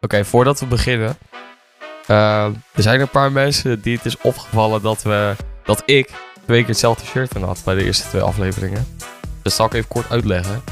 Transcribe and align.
Oké, 0.00 0.24
voordat 0.24 0.60
we 0.60 0.66
beginnen. 0.66 1.16
eh, 2.06 2.44
er 2.44 2.82
zijn 2.82 3.00
een 3.00 3.08
paar 3.08 3.32
mensen 3.32 3.80
die 3.80 3.96
het 3.96 4.06
is 4.06 4.20
opgevallen 4.20 4.82
dat, 4.82 5.02
we, 5.02 5.36
dat 5.64 5.82
ik 5.86 6.10
twee 6.44 6.60
keer 6.60 6.68
hetzelfde 6.68 7.06
shirt 7.06 7.36
aan 7.36 7.42
had 7.42 7.62
bij 7.64 7.74
de 7.74 7.84
eerste 7.84 8.08
twee 8.08 8.22
afleveringen. 8.22 8.86
Dat 9.42 9.52
zal 9.52 9.66
ik 9.66 9.72
even 9.72 9.88
kort 9.88 10.10
uitleggen. 10.10 10.62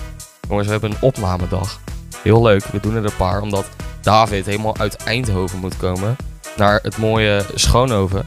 Jongens, 0.49 0.67
we 0.67 0.73
hebben 0.73 0.91
een 0.91 1.01
opnamedag. 1.01 1.81
Heel 2.23 2.43
leuk, 2.43 2.65
we 2.65 2.81
doen 2.81 2.95
er 2.95 3.05
een 3.05 3.17
paar 3.17 3.41
omdat 3.41 3.67
David 4.01 4.47
helemaal 4.47 4.77
uit 4.79 4.97
Eindhoven 4.97 5.59
moet 5.59 5.77
komen 5.77 6.17
naar 6.57 6.79
het 6.83 6.97
mooie 6.97 7.45
Schoonhoven. 7.55 8.27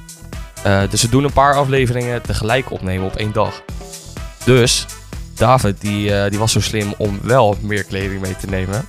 Eh, 0.63 0.81
dus 0.89 1.01
we 1.01 1.09
doen 1.09 1.23
een 1.23 1.33
paar 1.33 1.55
afleveringen 1.55 2.21
tegelijk 2.21 2.71
opnemen 2.71 3.05
op 3.07 3.15
één 3.15 3.31
dag. 3.31 3.61
Dus 4.45 4.85
David 5.35 5.81
die, 5.81 6.15
eh, 6.15 6.29
die 6.29 6.39
was 6.39 6.51
zo 6.51 6.59
slim 6.61 6.93
om 6.97 7.19
wel 7.23 7.57
meer 7.61 7.83
kleding 7.83 8.21
mee 8.21 8.35
te 8.35 8.47
nemen. 8.47 8.85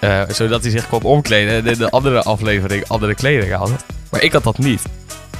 Eh, 0.00 0.22
zodat 0.28 0.62
hij 0.62 0.70
zich 0.70 0.88
kon 0.88 1.02
omkleden 1.02 1.54
en 1.54 1.66
in 1.66 1.78
de 1.78 1.90
andere 1.90 2.22
aflevering 2.22 2.88
andere 2.88 3.14
kleding 3.14 3.52
had. 3.52 3.70
Maar 4.10 4.22
ik 4.22 4.32
had 4.32 4.44
dat 4.44 4.58
niet. 4.58 4.82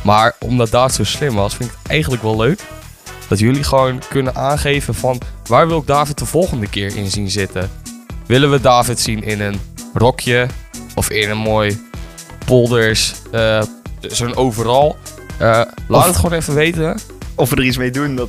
Maar 0.02 0.34
omdat 0.40 0.70
David 0.70 0.94
zo 0.94 1.04
slim 1.04 1.34
was, 1.34 1.54
vind 1.54 1.70
ik 1.70 1.76
het 1.82 1.90
eigenlijk 1.90 2.22
wel 2.22 2.36
leuk. 2.36 2.60
Dat 3.28 3.38
jullie 3.38 3.62
gewoon 3.64 4.02
kunnen 4.08 4.34
aangeven 4.34 4.94
van 4.94 5.20
waar 5.46 5.68
wil 5.68 5.78
ik 5.78 5.86
David 5.86 6.18
de 6.18 6.24
volgende 6.26 6.66
keer 6.68 6.96
in 6.96 7.10
zien 7.10 7.30
zitten. 7.30 7.70
Willen 8.26 8.50
we 8.50 8.60
David 8.60 9.00
zien 9.00 9.22
in 9.22 9.40
een 9.40 9.60
rokje 9.94 10.46
of 10.94 11.10
in 11.10 11.30
een 11.30 11.38
mooi 11.38 11.80
polders, 12.46 13.12
eh, 13.32 13.62
zo'n 14.00 14.34
overal. 14.36 14.96
Eh, 15.38 15.48
laat 15.88 16.00
Of- 16.00 16.06
het 16.06 16.16
gewoon 16.16 16.38
even 16.38 16.54
weten. 16.54 16.98
Of 17.34 17.50
we 17.50 17.56
er 17.56 17.64
iets 17.64 17.76
mee 17.76 17.90
doen, 17.90 18.16
dat... 18.16 18.28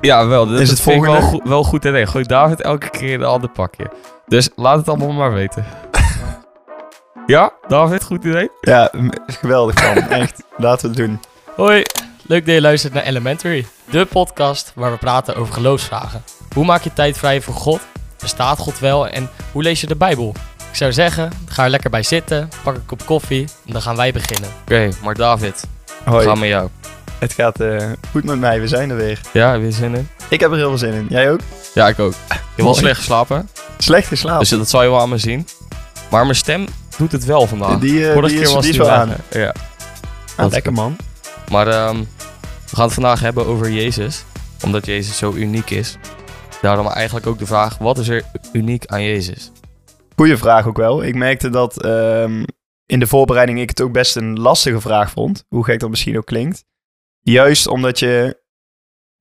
Ja, 0.00 0.26
wel. 0.26 0.46
Dat 0.46 0.60
Is 0.60 0.70
het 0.70 0.80
vind 0.80 0.96
ik 0.96 1.02
wel, 1.02 1.12
volgende? 1.12 1.36
goed- 1.40 1.48
wel 1.48 1.64
goed 1.64 1.84
idee. 1.84 2.06
Gooi 2.06 2.24
David 2.24 2.62
elke 2.62 2.90
keer 2.90 3.12
in 3.12 3.20
een 3.20 3.26
ander 3.26 3.50
pakje. 3.50 3.90
Dus 4.26 4.48
laat 4.56 4.78
het 4.78 4.88
allemaal 4.88 5.12
maar 5.12 5.32
weten. 5.32 5.64
ja, 7.26 7.52
David, 7.68 8.04
goed 8.04 8.24
idee. 8.24 8.50
ja, 8.60 8.90
geweldig 9.26 9.82
man. 9.82 10.08
Echt. 10.20 10.42
Laten 10.56 10.90
we 10.90 10.96
het 10.96 11.06
doen. 11.06 11.20
Hoi, 11.56 11.82
leuk 12.22 12.46
dat 12.46 12.54
je 12.54 12.60
luistert 12.60 12.92
naar 12.92 13.02
Elementary, 13.02 13.66
de 13.90 14.04
podcast 14.04 14.72
waar 14.74 14.90
we 14.90 14.98
praten 14.98 15.36
over 15.36 15.54
geloofsvragen. 15.54 16.22
Hoe 16.54 16.64
maak 16.64 16.82
je 16.82 16.92
tijd 16.92 17.18
vrij 17.18 17.40
voor 17.40 17.54
God? 17.54 17.80
Bestaat 18.18 18.58
God 18.58 18.78
wel 18.78 19.08
en 19.08 19.30
hoe 19.52 19.62
lees 19.62 19.80
je 19.80 19.86
de 19.86 19.96
Bijbel? 19.96 20.34
Ik 20.70 20.76
zou 20.76 20.92
zeggen, 20.92 21.30
ga 21.48 21.64
er 21.64 21.70
lekker 21.70 21.90
bij 21.90 22.02
zitten, 22.02 22.48
pak 22.62 22.74
een 22.74 22.86
kop 22.86 23.06
koffie 23.06 23.48
en 23.66 23.72
dan 23.72 23.82
gaan 23.82 23.96
wij 23.96 24.12
beginnen. 24.12 24.50
Oké, 24.62 24.88
maar 25.02 25.14
David, 25.14 25.64
Hoi. 26.04 26.18
we 26.18 26.24
gaan 26.28 26.38
met 26.38 26.48
jou. 26.48 26.68
Het 27.18 27.32
gaat 27.32 27.60
eh, 27.60 27.90
goed 28.10 28.24
met 28.24 28.38
mij. 28.38 28.60
We 28.60 28.68
zijn 28.68 28.90
er 28.90 28.96
weer. 28.96 29.20
Ja, 29.32 29.52
je 29.52 29.70
zin 29.70 29.94
in? 29.94 30.08
Ik 30.28 30.40
heb 30.40 30.50
er 30.50 30.56
heel 30.56 30.68
veel 30.68 30.78
zin 30.78 30.92
in. 30.92 31.06
Jij 31.08 31.30
ook? 31.30 31.40
Ja, 31.74 31.88
ik 31.88 31.98
ook. 31.98 32.12
Je 32.12 32.34
hebt 32.34 32.42
wel 32.56 32.66
Mooi. 32.66 32.78
slecht 32.78 32.96
geslapen, 32.98 33.48
Slecht 33.78 34.08
geslapen. 34.08 34.38
dus 34.40 34.48
dat 34.48 34.68
zal 34.68 34.82
je 34.82 34.88
wel 34.88 35.00
aan 35.00 35.08
me 35.08 35.18
zien. 35.18 35.46
Maar 36.10 36.22
mijn 36.22 36.36
stem 36.36 36.66
doet 36.98 37.12
het 37.12 37.24
wel 37.24 37.46
vandaag. 37.46 37.78
die, 37.78 38.04
Vorige 38.04 38.26
die 38.28 38.36
keer 38.36 38.46
is, 38.46 38.54
was 38.54 38.64
die 38.64 38.78
wel 38.78 38.90
aan. 38.90 39.08
hè? 39.28 39.40
Ja. 39.40 39.54
Ah, 40.36 40.50
lekker 40.50 40.72
man. 40.72 40.96
Maar 41.50 41.66
ehm, 41.68 41.96
we 42.70 42.76
gaan 42.76 42.84
het 42.84 42.94
vandaag 42.94 43.20
hebben 43.20 43.46
over 43.46 43.70
Jezus. 43.70 44.24
Omdat 44.64 44.86
Jezus 44.86 45.16
zo 45.16 45.32
uniek 45.32 45.70
is. 45.70 45.96
Daarom 46.62 46.86
eigenlijk 46.88 47.26
ook 47.26 47.38
de 47.38 47.46
vraag, 47.46 47.78
wat 47.78 47.98
is 47.98 48.08
er 48.08 48.22
uniek 48.52 48.86
aan 48.86 49.02
Jezus? 49.02 49.50
Goeie 50.16 50.36
vraag 50.36 50.66
ook 50.66 50.76
wel. 50.76 51.02
Ik 51.04 51.14
merkte 51.14 51.50
dat 51.50 51.82
ehm, 51.82 52.44
in 52.86 52.98
de 53.00 53.06
voorbereiding 53.06 53.60
ik 53.60 53.68
het 53.68 53.80
ook 53.80 53.92
best 53.92 54.16
een 54.16 54.40
lastige 54.40 54.80
vraag 54.80 55.10
vond. 55.10 55.44
Hoe 55.48 55.64
gek 55.64 55.80
dat 55.80 55.90
misschien 55.90 56.16
ook 56.16 56.26
klinkt. 56.26 56.64
Juist 57.20 57.66
omdat 57.68 57.98
je 57.98 58.44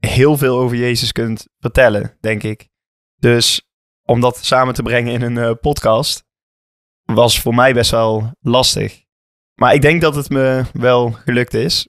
heel 0.06 0.38
veel 0.38 0.58
over 0.58 0.78
Jezus 0.78 1.12
kunt 1.12 1.48
vertellen, 1.60 2.18
denk 2.20 2.44
ik. 2.44 2.68
Dus 3.16 3.70
om 4.04 4.20
dat 4.20 4.46
samen 4.46 4.74
te 4.74 4.84
brengen 4.84 5.14
in 5.14 5.22
een 5.22 5.38
eh, 5.38 5.52
podcast 5.62 6.24
was 7.04 7.42
voor 7.42 7.56
mij 7.56 7.74
best 7.74 7.92
wel 7.92 8.32
lastig. 8.40 9.04
Maar 9.56 9.74
ik 9.74 9.82
denk 9.82 10.02
dat 10.02 10.16
het 10.16 10.30
me 10.30 10.64
wel 10.74 11.12
gelukt 11.12 11.54
is 11.54 11.88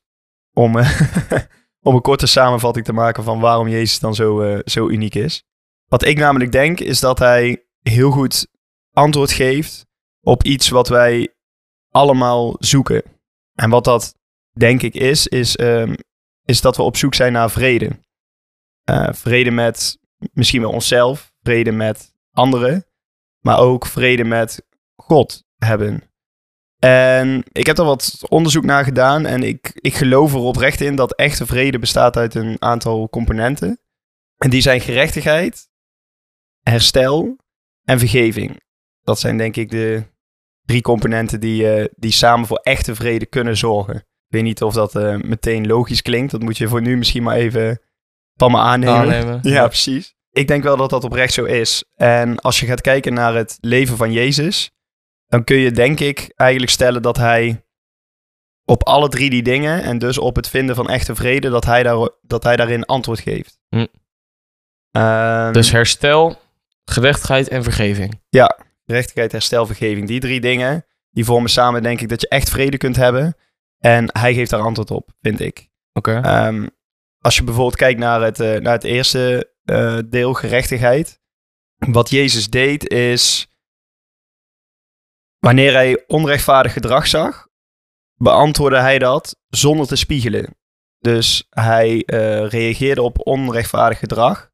om, 0.53 0.79
eh, 0.79 1.01
om 1.87 1.95
een 1.95 2.01
korte 2.01 2.27
samenvatting 2.27 2.85
te 2.85 2.93
maken 2.93 3.25
van 3.25 3.41
waarom 3.41 3.69
Jezus 3.69 3.99
dan 3.99 4.15
zo, 4.15 4.41
eh, 4.41 4.59
zo 4.65 4.89
uniek 4.89 5.15
is. 5.15 5.45
Wat 5.89 6.05
ik 6.05 6.19
namelijk 6.19 6.53
denk 6.53 6.81
is 6.81 7.01
dat 7.01 7.19
hij 7.19 7.67
heel 7.83 8.11
goed 8.11 8.47
antwoord 8.93 9.33
geeft 9.33 9.87
op 10.21 10.43
iets 10.43 10.69
wat 10.69 10.89
wij 10.89 11.35
allemaal 11.91 12.57
zoeken. 12.59 13.03
En 13.55 13.71
wat 13.71 13.85
dat 13.85 14.15
denk 14.53 14.83
ik 14.83 14.95
is, 14.95 15.27
is, 15.27 15.57
ehm, 15.57 15.95
is 16.45 16.61
dat 16.61 16.77
we 16.77 16.83
op 16.83 16.97
zoek 16.97 17.15
zijn 17.15 17.33
naar 17.33 17.51
vrede. 17.51 18.05
Eh, 18.87 19.09
vrede 19.13 19.51
met 19.51 19.99
misschien 20.33 20.61
wel 20.61 20.71
onszelf, 20.71 21.33
vrede 21.43 21.73
met 21.73 22.13
anderen, 22.33 22.87
maar 23.41 23.59
ook 23.59 23.87
vrede 23.87 24.25
met 24.25 24.67
God 24.97 25.45
hebben. 25.57 26.03
En 26.79 27.45
ik 27.53 27.67
heb 27.67 27.79
er 27.79 27.85
wat 27.85 28.23
onderzoek 28.29 28.65
naar 28.65 28.85
gedaan 28.85 29.27
en 29.27 29.43
ik, 29.43 29.71
ik 29.75 29.95
geloof 29.95 30.33
er 30.33 30.39
oprecht 30.39 30.81
in 30.81 30.97
dat 30.97 31.15
echte 31.15 31.47
vrede 31.47 31.79
bestaat 31.79 32.17
uit 32.17 32.35
een 32.35 32.63
aantal 32.63 33.09
componenten. 33.09 33.81
En 34.37 34.51
die 34.51 34.61
zijn 34.61 34.81
gerechtigheid, 34.81 35.69
herstel 36.63 37.37
en 37.85 37.99
vergeving. 37.99 38.63
Dat 39.03 39.21
zijn 39.21 39.39
denk 39.39 39.57
ik 39.57 39.71
de 39.71 40.05
drie 40.65 40.83
componenten 40.83 41.41
die, 41.41 41.73
eh, 41.73 41.85
die 41.97 42.13
samen 42.13 42.47
voor 42.47 42.61
echte 42.63 42.95
vrede 42.95 43.27
kunnen 43.27 43.57
zorgen. 43.57 43.97
Ik 43.97 44.33
weet 44.33 44.43
niet 44.43 44.63
of 44.63 44.75
dat 44.75 44.95
eh, 44.95 45.17
meteen 45.17 45.67
logisch 45.67 46.03
klinkt. 46.03 46.31
Dat 46.31 46.43
moet 46.43 46.59
je 46.59 46.69
voor 46.69 46.83
nu 46.83 46.97
misschien 46.97 47.23
maar 47.23 47.37
even 47.37 47.81
van 48.37 48.51
me 48.51 48.59
aannemen. 48.59 48.95
Aannemen. 48.95 49.39
Ja, 49.43 49.67
precies. 49.67 50.15
Ik 50.31 50.49
denk 50.49 50.63
wel 50.63 50.77
dat 50.77 50.91
dat 50.91 51.05
oprecht 51.05 51.33
zo 51.33 51.45
is. 51.45 51.85
En 51.95 52.39
als 52.41 52.61
je 52.61 52.67
gaat 52.67 52.81
kijken 52.81 53.15
naar 53.15 53.35
het 53.35 53.59
leven 53.61 53.97
van 53.97 54.13
Jezus, 54.13 54.71
dan 55.27 55.45
kun 55.45 55.57
je 55.57 55.71
denk 55.71 56.01
ik 56.01 56.33
eigenlijk 56.35 56.73
stellen 56.73 57.03
dat 57.03 57.17
hij 57.17 57.65
op 58.65 58.85
alle 58.85 59.09
drie 59.09 59.31
die 59.31 59.43
dingen 59.43 59.83
en 59.83 59.99
dus 59.99 60.19
op 60.19 60.37
het 60.37 60.49
vinden 60.49 60.75
van 60.75 60.89
echte 60.89 61.15
vrede, 61.15 61.49
dat 61.49 61.65
hij, 61.65 61.83
daar, 61.83 62.11
dat 62.23 62.43
hij 62.43 62.57
daarin 62.57 62.85
antwoord 62.85 63.21
geeft. 63.21 63.59
Hm. 63.69 63.87
Ehm, 64.91 65.53
Dus 65.53 65.71
herstel, 65.71 66.39
gerechtigheid 66.85 67.49
en 67.49 67.63
vergeving. 67.63 68.21
gerechtigheid, 68.87 69.33
herstel, 69.33 69.67
vergeving. 69.67 70.07
Die 70.07 70.21
drie 70.21 70.41
dingen, 70.41 70.87
die 71.11 71.25
vormen 71.25 71.51
samen 71.51 71.83
denk 71.83 72.01
ik 72.01 72.09
dat 72.09 72.21
je 72.21 72.29
echt 72.29 72.51
vrede 72.51 72.77
kunt 72.77 72.97
hebben. 72.97 73.37
En 73.79 74.09
hij 74.19 74.35
geeft 74.35 74.51
daar 74.51 74.61
antwoord 74.61 74.91
op, 74.91 75.11
vind 75.21 75.41
ik. 75.41 75.69
Oké. 75.93 76.21
Ehm, 76.21 76.67
als 77.27 77.37
je 77.37 77.45
bijvoorbeeld 77.45 77.77
kijkt 77.77 77.99
naar 77.99 78.21
het, 78.23 78.41
eh, 78.41 78.61
naar 78.61 78.73
het 78.73 78.85
eerste 78.85 79.55
eh, 79.65 79.99
deel, 80.07 80.35
gerechtigheid. 80.35 81.21
Wat 81.77 82.11
Jezus 82.11 82.51
deed 82.51 82.89
is, 82.89 83.47
wanneer 85.39 85.73
hij 85.73 86.05
onrechtvaardig 86.07 86.73
gedrag 86.73 87.07
zag, 87.07 87.49
beantwoordde 88.15 88.79
hij 88.79 88.99
dat 88.99 89.37
zonder 89.49 89.87
te 89.87 89.97
spiegelen. 89.97 90.57
Dus 90.99 91.47
hij 91.51 92.03
eh, 92.05 92.49
reageerde 92.49 93.03
op 93.03 93.27
onrechtvaardig 93.27 93.99
gedrag, 93.99 94.51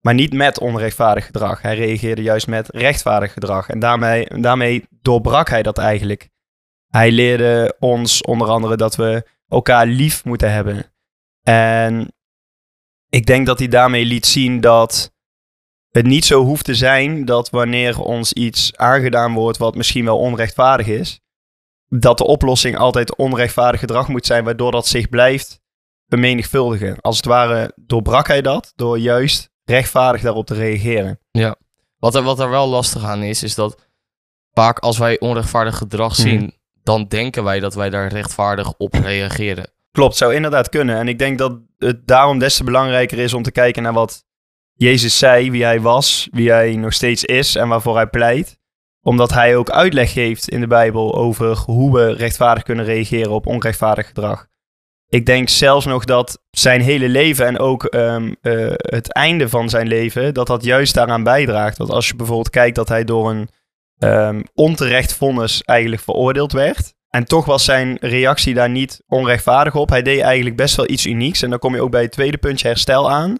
maar 0.00 0.14
niet 0.14 0.32
met 0.32 0.58
onrechtvaardig 0.58 1.26
gedrag. 1.26 1.62
Hij 1.62 1.76
reageerde 1.76 2.22
juist 2.22 2.46
met 2.46 2.68
rechtvaardig 2.68 3.32
gedrag. 3.32 3.68
En 3.68 3.78
daarmee, 3.78 4.40
daarmee 4.40 4.84
doorbrak 4.90 5.48
hij 5.48 5.62
dat 5.62 5.78
eigenlijk. 5.78 6.28
Hij 6.86 7.10
leerde 7.10 7.76
ons 7.78 8.22
onder 8.22 8.48
andere 8.48 8.76
dat 8.76 8.96
we 8.96 9.28
elkaar 9.48 9.86
lief 9.86 10.24
moeten 10.24 10.52
hebben. 10.52 10.95
En 11.46 12.12
ik 13.08 13.26
denk 13.26 13.46
dat 13.46 13.58
hij 13.58 13.68
daarmee 13.68 14.04
liet 14.04 14.26
zien 14.26 14.60
dat 14.60 15.12
het 15.90 16.06
niet 16.06 16.24
zo 16.24 16.42
hoeft 16.44 16.64
te 16.64 16.74
zijn 16.74 17.24
dat 17.24 17.50
wanneer 17.50 18.00
ons 18.00 18.32
iets 18.32 18.76
aangedaan 18.76 19.32
wordt 19.32 19.58
wat 19.58 19.74
misschien 19.74 20.04
wel 20.04 20.18
onrechtvaardig 20.18 20.86
is, 20.86 21.20
dat 21.88 22.18
de 22.18 22.24
oplossing 22.24 22.76
altijd 22.76 23.16
onrechtvaardig 23.16 23.80
gedrag 23.80 24.08
moet 24.08 24.26
zijn, 24.26 24.44
waardoor 24.44 24.70
dat 24.70 24.86
zich 24.86 25.08
blijft 25.08 25.60
vermenigvuldigen. 26.08 27.00
Als 27.00 27.16
het 27.16 27.24
ware 27.24 27.72
doorbrak 27.76 28.26
hij 28.26 28.42
dat 28.42 28.72
door 28.76 28.98
juist 28.98 29.50
rechtvaardig 29.64 30.20
daarop 30.22 30.46
te 30.46 30.54
reageren. 30.54 31.20
Wat, 31.98 32.14
er, 32.14 32.22
wat 32.22 32.40
er 32.40 32.50
wel 32.50 32.68
lastig 32.68 33.04
aan 33.04 33.22
is, 33.22 33.42
is 33.42 33.54
dat 33.54 33.86
vaak 34.52 34.78
als 34.78 34.98
wij 34.98 35.20
onrechtvaardig 35.20 35.76
gedrag 35.76 36.12
Mhm. 36.18 36.20
zien, 36.28 36.54
dan 36.82 37.04
denken 37.08 37.44
wij 37.44 37.60
dat 37.60 37.74
wij 37.74 37.90
daar 37.90 38.08
rechtvaardig 38.08 38.74
op 38.76 38.94
reageren. 38.94 39.70
Klopt, 39.96 40.16
zou 40.16 40.34
inderdaad 40.34 40.68
kunnen. 40.68 40.96
En 40.96 41.08
ik 41.08 41.18
denk 41.18 41.38
dat 41.38 41.58
het 41.78 42.06
daarom 42.06 42.38
des 42.38 42.56
te 42.56 42.64
belangrijker 42.64 43.18
is 43.18 43.34
om 43.34 43.42
te 43.42 43.50
kijken 43.50 43.82
naar 43.82 43.92
wat 43.92 44.24
Jezus 44.74 45.18
zei, 45.18 45.50
wie 45.50 45.64
hij 45.64 45.80
was, 45.80 46.28
wie 46.30 46.50
hij 46.50 46.76
nog 46.76 46.92
steeds 46.92 47.24
is 47.24 47.54
en 47.54 47.68
waarvoor 47.68 47.94
hij 47.94 48.06
pleit. 48.06 48.58
Omdat 49.00 49.32
hij 49.32 49.56
ook 49.56 49.70
uitleg 49.70 50.12
geeft 50.12 50.48
in 50.48 50.60
de 50.60 50.66
Bijbel 50.66 51.14
over 51.14 51.56
hoe 51.56 51.92
we 51.92 52.12
rechtvaardig 52.12 52.62
kunnen 52.62 52.84
reageren 52.84 53.30
op 53.30 53.46
onrechtvaardig 53.46 54.06
gedrag. 54.06 54.46
Ik 55.08 55.26
denk 55.26 55.48
zelfs 55.48 55.86
nog 55.86 56.04
dat 56.04 56.42
zijn 56.50 56.80
hele 56.80 57.08
leven 57.08 57.46
en 57.46 57.58
ook 57.58 57.84
ehm, 57.84 58.32
eh, 58.40 58.72
het 58.76 59.12
einde 59.12 59.48
van 59.48 59.68
zijn 59.68 59.86
leven, 59.86 60.34
dat 60.34 60.46
dat 60.46 60.64
juist 60.64 60.94
daaraan 60.94 61.22
bijdraagt. 61.22 61.78
Want 61.78 61.90
als 61.90 62.08
je 62.08 62.16
bijvoorbeeld 62.16 62.50
kijkt 62.50 62.76
dat 62.76 62.88
hij 62.88 63.04
door 63.04 63.30
een 63.30 63.48
ehm, 63.98 64.42
onterecht 64.54 65.14
vonnis 65.14 65.62
eigenlijk 65.62 66.02
veroordeeld 66.02 66.52
werd. 66.52 66.95
En 67.16 67.24
toch 67.24 67.44
was 67.44 67.64
zijn 67.64 67.96
reactie 68.00 68.54
daar 68.54 68.70
niet 68.70 69.02
onrechtvaardig 69.06 69.74
op. 69.74 69.88
Hij 69.88 70.02
deed 70.02 70.20
eigenlijk 70.20 70.56
best 70.56 70.76
wel 70.76 70.90
iets 70.90 71.06
unieks. 71.06 71.42
En 71.42 71.50
dan 71.50 71.58
kom 71.58 71.74
je 71.74 71.80
ook 71.80 71.90
bij 71.90 72.02
het 72.02 72.12
tweede 72.12 72.36
puntje 72.36 72.68
herstel 72.68 73.10
aan. 73.10 73.36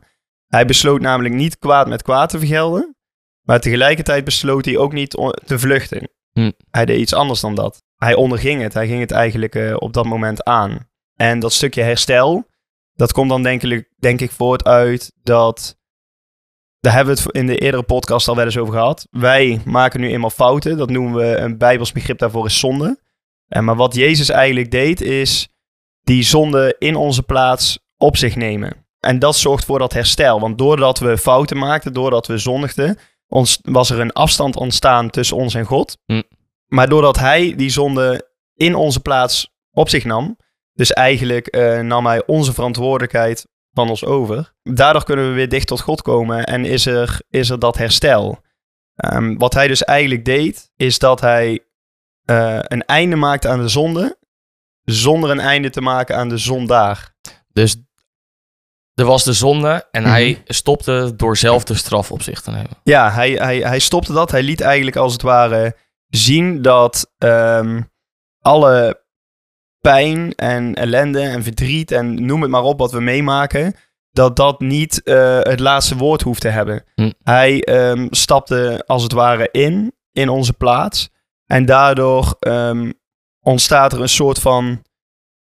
Hij 0.46 0.66
besloot 0.66 1.00
namelijk 1.00 1.34
niet 1.34 1.58
kwaad 1.58 1.88
met 1.88 2.02
kwaad 2.02 2.28
te 2.28 2.38
vergelden. 2.38 2.96
Maar 3.42 3.60
tegelijkertijd 3.60 4.24
besloot 4.24 4.64
hij 4.64 4.76
ook 4.76 4.92
niet 4.92 5.10
te 5.44 5.58
vluchten. 5.58 6.10
Hm. 6.32 6.50
Hij 6.70 6.84
deed 6.84 6.98
iets 6.98 7.14
anders 7.14 7.40
dan 7.40 7.54
dat. 7.54 7.82
Hij 7.96 8.14
onderging 8.14 8.62
het. 8.62 8.74
Hij 8.74 8.86
ging 8.86 9.00
het 9.00 9.10
eigenlijk 9.10 9.54
eh, 9.54 9.74
op 9.78 9.92
dat 9.92 10.04
moment 10.04 10.44
aan. 10.44 10.88
En 11.14 11.38
dat 11.38 11.52
stukje 11.52 11.82
herstel, 11.82 12.46
dat 12.94 13.12
komt 13.12 13.30
dan 13.30 13.42
denk 13.42 13.62
ik, 13.62 13.88
denk 13.98 14.20
ik 14.20 14.30
voort 14.30 14.64
uit 14.64 15.12
dat... 15.22 15.78
Daar 16.80 16.94
hebben 16.94 17.14
we 17.14 17.20
het 17.22 17.34
in 17.34 17.46
de 17.46 17.58
eerdere 17.58 17.82
podcast 17.82 18.28
al 18.28 18.36
wel 18.36 18.44
eens 18.44 18.58
over 18.58 18.74
gehad. 18.74 19.06
Wij 19.10 19.60
maken 19.64 20.00
nu 20.00 20.10
eenmaal 20.10 20.30
fouten. 20.30 20.76
Dat 20.76 20.90
noemen 20.90 21.14
we 21.14 21.36
een 21.36 21.58
bijbels 21.58 21.92
begrip 21.92 22.18
daarvoor 22.18 22.46
is 22.46 22.58
zonde. 22.58 23.04
En 23.48 23.64
maar 23.64 23.76
wat 23.76 23.94
Jezus 23.94 24.28
eigenlijk 24.28 24.70
deed, 24.70 25.00
is 25.00 25.48
die 26.02 26.22
zonde 26.22 26.76
in 26.78 26.96
onze 26.96 27.22
plaats 27.22 27.78
op 27.96 28.16
zich 28.16 28.36
nemen. 28.36 28.86
En 29.00 29.18
dat 29.18 29.36
zorgt 29.36 29.64
voor 29.64 29.78
dat 29.78 29.92
herstel. 29.92 30.40
Want 30.40 30.58
doordat 30.58 30.98
we 30.98 31.18
fouten 31.18 31.58
maakten, 31.58 31.92
doordat 31.92 32.26
we 32.26 32.38
zondigden, 32.38 32.98
ons, 33.28 33.58
was 33.62 33.90
er 33.90 34.00
een 34.00 34.12
afstand 34.12 34.56
ontstaan 34.56 35.10
tussen 35.10 35.36
ons 35.36 35.54
en 35.54 35.64
God. 35.64 35.98
Hm. 36.04 36.22
Maar 36.66 36.88
doordat 36.88 37.18
hij 37.18 37.54
die 37.56 37.70
zonde 37.70 38.28
in 38.54 38.74
onze 38.74 39.00
plaats 39.00 39.54
op 39.70 39.88
zich 39.88 40.04
nam, 40.04 40.36
dus 40.72 40.92
eigenlijk 40.92 41.46
eh, 41.46 41.80
nam 41.80 42.06
hij 42.06 42.26
onze 42.26 42.52
verantwoordelijkheid 42.52 43.46
van 43.72 43.88
ons 43.88 44.04
over. 44.04 44.54
Daardoor 44.62 45.04
kunnen 45.04 45.28
we 45.28 45.34
weer 45.34 45.48
dicht 45.48 45.66
tot 45.66 45.80
God 45.80 46.02
komen 46.02 46.44
en 46.44 46.64
is 46.64 46.86
er, 46.86 47.20
is 47.28 47.50
er 47.50 47.58
dat 47.58 47.76
herstel. 47.76 48.38
Ehm, 48.94 49.36
wat 49.36 49.54
hij 49.54 49.68
dus 49.68 49.84
eigenlijk 49.84 50.24
deed, 50.24 50.70
is 50.76 50.98
dat 50.98 51.20
hij 51.20 51.60
eh, 52.26 52.58
een 52.62 52.84
einde 52.84 53.16
maakte 53.16 53.48
aan 53.48 53.60
de 53.60 53.68
zonde, 53.68 54.18
zonder 54.82 55.30
een 55.30 55.40
einde 55.40 55.70
te 55.70 55.80
maken 55.80 56.16
aan 56.16 56.28
de 56.28 56.38
zondaar. 56.38 57.14
Dus 57.52 57.76
er 58.94 59.04
was 59.04 59.24
de 59.24 59.32
zonde 59.32 59.88
en 59.90 60.02
Mhm. 60.02 60.10
hij 60.10 60.42
stopte 60.46 61.12
door 61.16 61.36
zelf 61.36 61.64
de 61.64 61.74
straf 61.74 62.10
op 62.12 62.22
zich 62.22 62.40
te 62.40 62.50
nemen. 62.50 62.70
Ja, 62.82 63.10
hij, 63.10 63.30
hij, 63.30 63.58
hij 63.58 63.78
stopte 63.78 64.12
dat. 64.12 64.30
Hij 64.30 64.42
liet 64.42 64.60
eigenlijk 64.60 64.96
als 64.96 65.12
het 65.12 65.22
ware 65.22 65.76
zien 66.08 66.62
dat 66.62 67.12
ehm, 67.18 67.80
alle 68.40 69.04
pijn 69.80 70.34
en 70.34 70.74
ellende 70.74 71.20
en 71.20 71.42
verdriet 71.42 71.90
en 71.92 72.26
noem 72.26 72.42
het 72.42 72.50
maar 72.50 72.62
op 72.62 72.78
wat 72.78 72.92
we 72.92 73.00
meemaken, 73.00 73.74
dat 74.10 74.36
dat 74.36 74.60
niet 74.60 75.02
eh, 75.02 75.38
het 75.40 75.60
laatste 75.60 75.96
woord 75.96 76.22
hoeft 76.22 76.40
te 76.40 76.48
hebben. 76.48 76.84
Hm. 76.94 77.10
Hij 77.22 77.62
ehm, 77.62 78.06
stapte 78.10 78.82
als 78.86 79.02
het 79.02 79.12
ware 79.12 79.48
in, 79.52 79.94
in 80.12 80.28
onze 80.28 80.52
plaats. 80.52 81.10
En 81.46 81.64
daardoor 81.64 82.36
ehm, 82.40 82.92
ontstaat 83.40 83.92
er 83.92 84.00
een 84.00 84.08
soort 84.08 84.38
van 84.38 84.82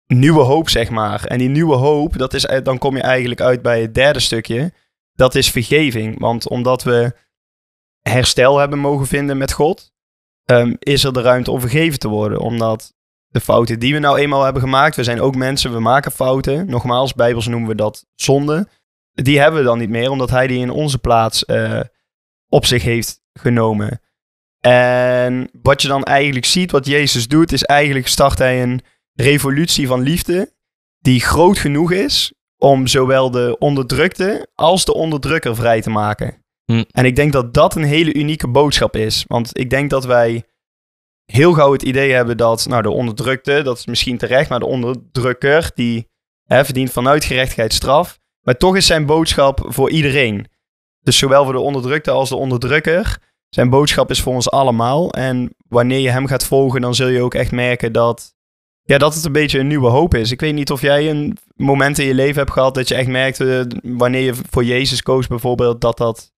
nieuwe 0.06 0.42
hoop, 0.42 0.68
zeg 0.68 0.90
maar. 0.90 1.24
En 1.24 1.38
die 1.38 1.48
nieuwe 1.48 1.76
hoop, 1.76 2.18
dat 2.18 2.34
is, 2.34 2.46
eh, 2.46 2.64
dan 2.64 2.78
kom 2.78 2.96
je 2.96 3.02
eigenlijk 3.02 3.40
uit 3.40 3.62
bij 3.62 3.80
het 3.80 3.94
derde 3.94 4.20
stukje. 4.20 4.72
Dat 5.12 5.34
is 5.34 5.50
vergeving. 5.50 6.20
Want 6.20 6.48
omdat 6.48 6.82
we 6.82 7.14
herstel 8.00 8.58
hebben 8.58 8.78
mogen 8.78 9.06
vinden 9.06 9.38
met 9.38 9.52
God, 9.52 9.92
ehm, 10.44 10.74
is 10.78 11.04
er 11.04 11.12
de 11.12 11.20
ruimte 11.20 11.50
om 11.50 11.60
vergeven 11.60 11.98
te 11.98 12.08
worden. 12.08 12.40
Omdat 12.40 12.94
de 13.28 13.40
fouten 13.40 13.78
die 13.78 13.92
we 13.92 13.98
nou 13.98 14.18
eenmaal 14.18 14.42
hebben 14.42 14.62
gemaakt, 14.62 14.96
we 14.96 15.04
zijn 15.04 15.20
ook 15.20 15.36
mensen, 15.36 15.72
we 15.72 15.80
maken 15.80 16.12
fouten. 16.12 16.70
Nogmaals, 16.70 17.14
bijbels 17.14 17.46
noemen 17.46 17.68
we 17.68 17.74
dat 17.74 18.06
zonde. 18.14 18.68
Die 19.12 19.40
hebben 19.40 19.60
we 19.60 19.66
dan 19.66 19.78
niet 19.78 19.88
meer, 19.88 20.10
omdat 20.10 20.30
hij 20.30 20.46
die 20.46 20.58
in 20.58 20.70
onze 20.70 20.98
plaats 20.98 21.44
eh, 21.44 21.80
op 22.48 22.66
zich 22.66 22.82
heeft 22.82 23.20
genomen. 23.32 24.00
En 24.66 25.50
wat 25.62 25.82
je 25.82 25.88
dan 25.88 26.02
eigenlijk 26.02 26.46
ziet, 26.46 26.70
wat 26.70 26.86
Jezus 26.86 27.28
doet, 27.28 27.52
is 27.52 27.62
eigenlijk 27.62 28.06
start 28.08 28.38
hij 28.38 28.62
een 28.62 28.80
revolutie 29.14 29.86
van 29.86 30.00
liefde 30.00 30.52
die 30.98 31.20
groot 31.20 31.58
genoeg 31.58 31.92
is 31.92 32.32
om 32.56 32.86
zowel 32.86 33.30
de 33.30 33.56
onderdrukte 33.58 34.48
als 34.54 34.84
de 34.84 34.94
onderdrukker 34.94 35.56
vrij 35.56 35.80
te 35.80 35.90
maken. 35.90 36.44
Hm. 36.64 36.84
En 36.90 37.04
ik 37.04 37.16
denk 37.16 37.32
dat 37.32 37.54
dat 37.54 37.74
een 37.74 37.84
hele 37.84 38.14
unieke 38.14 38.48
boodschap 38.48 38.96
is. 38.96 39.24
Want 39.26 39.58
ik 39.58 39.70
denk 39.70 39.90
dat 39.90 40.04
wij 40.04 40.44
heel 41.24 41.52
gauw 41.52 41.72
het 41.72 41.82
idee 41.82 42.12
hebben 42.12 42.36
dat 42.36 42.66
nou, 42.68 42.82
de 42.82 42.90
onderdrukte, 42.90 43.62
dat 43.62 43.78
is 43.78 43.86
misschien 43.86 44.18
terecht, 44.18 44.48
maar 44.48 44.58
de 44.58 44.66
onderdrukker, 44.66 45.70
die 45.74 46.08
hè, 46.44 46.64
verdient 46.64 46.92
vanuit 46.92 47.24
gerechtigheid 47.24 47.72
straf. 47.72 48.18
Maar 48.40 48.56
toch 48.56 48.76
is 48.76 48.86
zijn 48.86 49.06
boodschap 49.06 49.64
voor 49.66 49.90
iedereen. 49.90 50.46
Dus 51.00 51.18
zowel 51.18 51.44
voor 51.44 51.52
de 51.52 51.58
onderdrukte 51.58 52.10
als 52.10 52.28
de 52.28 52.36
onderdrukker. 52.36 53.18
Zijn 53.48 53.70
boodschap 53.70 54.10
is 54.10 54.20
voor 54.22 54.34
ons 54.34 54.50
allemaal. 54.50 55.12
En 55.12 55.54
wanneer 55.68 55.98
je 55.98 56.10
hem 56.10 56.26
gaat 56.26 56.44
volgen, 56.44 56.80
dan 56.80 56.94
zul 56.94 57.08
je 57.08 57.22
ook 57.22 57.34
echt 57.34 57.52
merken 57.52 57.92
dat, 57.92 58.34
ja, 58.82 58.98
dat 58.98 59.14
het 59.14 59.24
een 59.24 59.32
beetje 59.32 59.58
een 59.58 59.66
nieuwe 59.66 59.88
hoop 59.88 60.14
is. 60.14 60.30
Ik 60.30 60.40
weet 60.40 60.54
niet 60.54 60.70
of 60.70 60.80
jij 60.80 61.10
een 61.10 61.36
moment 61.54 61.98
in 61.98 62.06
je 62.06 62.14
leven 62.14 62.38
hebt 62.38 62.52
gehad 62.52 62.74
dat 62.74 62.88
je 62.88 62.94
echt 62.94 63.08
merkte, 63.08 63.66
wanneer 63.82 64.22
je 64.22 64.34
voor 64.50 64.64
Jezus 64.64 65.02
koos 65.02 65.26
bijvoorbeeld, 65.26 65.80
dat 65.80 65.98
dat 65.98 66.34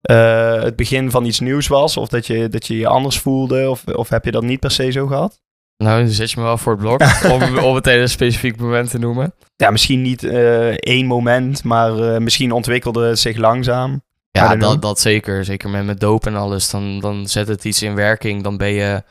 eh, 0.00 0.62
het 0.62 0.76
begin 0.76 1.10
van 1.10 1.24
iets 1.24 1.40
nieuws 1.40 1.66
was. 1.66 1.96
Of 1.96 2.08
dat 2.08 2.26
je 2.26 2.48
dat 2.48 2.66
je, 2.66 2.76
je 2.76 2.86
anders 2.86 3.18
voelde. 3.18 3.70
Of, 3.70 3.86
of 3.86 4.08
heb 4.08 4.24
je 4.24 4.30
dat 4.30 4.42
niet 4.42 4.60
per 4.60 4.70
se 4.70 4.90
zo 4.90 5.06
gehad? 5.06 5.40
Nou, 5.76 6.02
dan 6.02 6.12
zet 6.12 6.30
je 6.30 6.40
me 6.40 6.46
wel 6.46 6.58
voor 6.58 6.72
het 6.72 6.80
blok 6.80 7.00
om, 7.32 7.58
om 7.58 7.74
meteen 7.74 8.00
een 8.00 8.08
specifiek 8.08 8.56
moment 8.56 8.90
te 8.90 8.98
noemen. 8.98 9.34
Ja, 9.56 9.70
misschien 9.70 10.02
niet 10.02 10.24
eh, 10.24 10.68
één 10.68 11.06
moment, 11.06 11.64
maar 11.64 11.98
eh, 11.98 12.20
misschien 12.20 12.52
ontwikkelde 12.52 13.06
het 13.06 13.18
zich 13.18 13.36
langzaam. 13.36 14.02
Ja, 14.30 14.56
dat, 14.56 14.82
dat 14.82 15.00
zeker. 15.00 15.44
Zeker 15.44 15.70
met, 15.70 15.84
met 15.84 16.00
doop 16.00 16.26
en 16.26 16.36
alles. 16.36 16.70
Dan, 16.70 17.00
dan 17.00 17.26
zet 17.26 17.48
het 17.48 17.64
iets 17.64 17.82
in 17.82 17.94
werking. 17.94 18.42
Dan 18.42 18.56
ben 18.56 18.68
je 18.68 19.02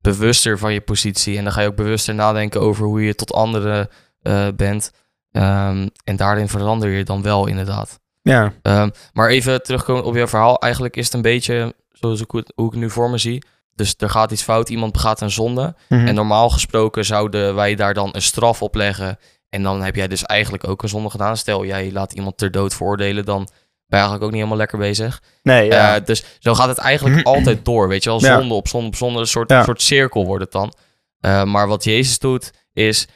bewuster 0.00 0.58
van 0.58 0.72
je 0.72 0.80
positie. 0.80 1.36
En 1.36 1.44
dan 1.44 1.52
ga 1.52 1.60
je 1.60 1.68
ook 1.68 1.76
bewuster 1.76 2.14
nadenken 2.14 2.60
over 2.60 2.84
hoe 2.86 3.04
je 3.04 3.14
tot 3.14 3.32
anderen 3.32 3.88
eh, 4.22 4.48
bent. 4.56 4.92
Ehm, 5.30 5.88
en 6.04 6.16
daarin 6.16 6.48
verander 6.48 6.90
je 6.90 7.04
dan 7.04 7.22
wel 7.22 7.46
inderdaad. 7.46 8.00
Ja, 8.22 8.52
Ehm, 8.62 8.90
maar 9.12 9.28
even 9.28 9.62
terugkomen 9.62 10.04
op 10.04 10.14
jouw 10.14 10.26
verhaal. 10.26 10.58
Eigenlijk 10.58 10.96
is 10.96 11.04
het 11.04 11.14
een 11.14 11.22
beetje 11.22 11.74
zoals 11.92 12.20
ik, 12.20 12.30
hoe 12.30 12.66
ik 12.66 12.70
het 12.72 12.80
nu 12.80 12.90
voor 12.90 13.10
me 13.10 13.18
zie. 13.18 13.42
Dus 13.74 13.94
er 13.98 14.10
gaat 14.10 14.30
iets 14.30 14.42
fout, 14.42 14.68
iemand 14.68 14.92
begaat 14.92 15.20
een 15.20 15.30
zonde. 15.30 15.74
Mhm. 15.88 16.06
En 16.06 16.14
normaal 16.14 16.50
gesproken 16.50 17.04
zouden 17.04 17.54
wij 17.54 17.74
daar 17.74 17.94
dan 17.94 18.08
een 18.12 18.22
straf 18.22 18.62
op 18.62 18.74
leggen. 18.74 19.18
En 19.48 19.62
dan 19.62 19.82
heb 19.82 19.94
jij 19.96 20.08
dus 20.08 20.24
eigenlijk 20.24 20.68
ook 20.68 20.82
een 20.82 20.88
zonde 20.88 21.10
gedaan. 21.10 21.36
Stel, 21.36 21.64
jij 21.64 21.92
laat 21.92 22.12
iemand 22.12 22.36
ter 22.36 22.50
dood 22.50 22.74
veroordelen, 22.74 23.24
dan 23.24 23.48
ben 23.88 23.98
eigenlijk 23.98 24.22
ook 24.22 24.30
niet 24.30 24.38
helemaal 24.38 24.58
lekker 24.58 24.78
bezig. 24.78 25.22
nee, 25.42 25.66
ja. 25.66 25.96
Eh, 25.96 26.04
dus 26.04 26.24
zo 26.38 26.54
gaat 26.54 26.68
het 26.68 26.78
eigenlijk 26.78 27.26
altijd 27.34 27.64
door, 27.64 27.88
weet 27.88 28.04
je 28.04 28.10
wel. 28.10 28.20
Ja. 28.20 28.38
Zonde 28.38 28.54
op 28.54 28.68
zonde 28.68 28.86
op 28.86 28.96
zonde, 28.96 29.18
een 29.20 29.26
soort, 29.26 29.50
Ja. 29.50 29.64
soort 29.64 29.82
cirkel 29.82 30.24
wordt 30.26 30.42
het 30.42 30.52
dan. 30.52 30.72
Eh, 31.20 31.42
maar 31.44 31.68
wat 31.68 31.84
Jezus 31.84 32.18
doet, 32.18 32.50
is... 32.72 33.06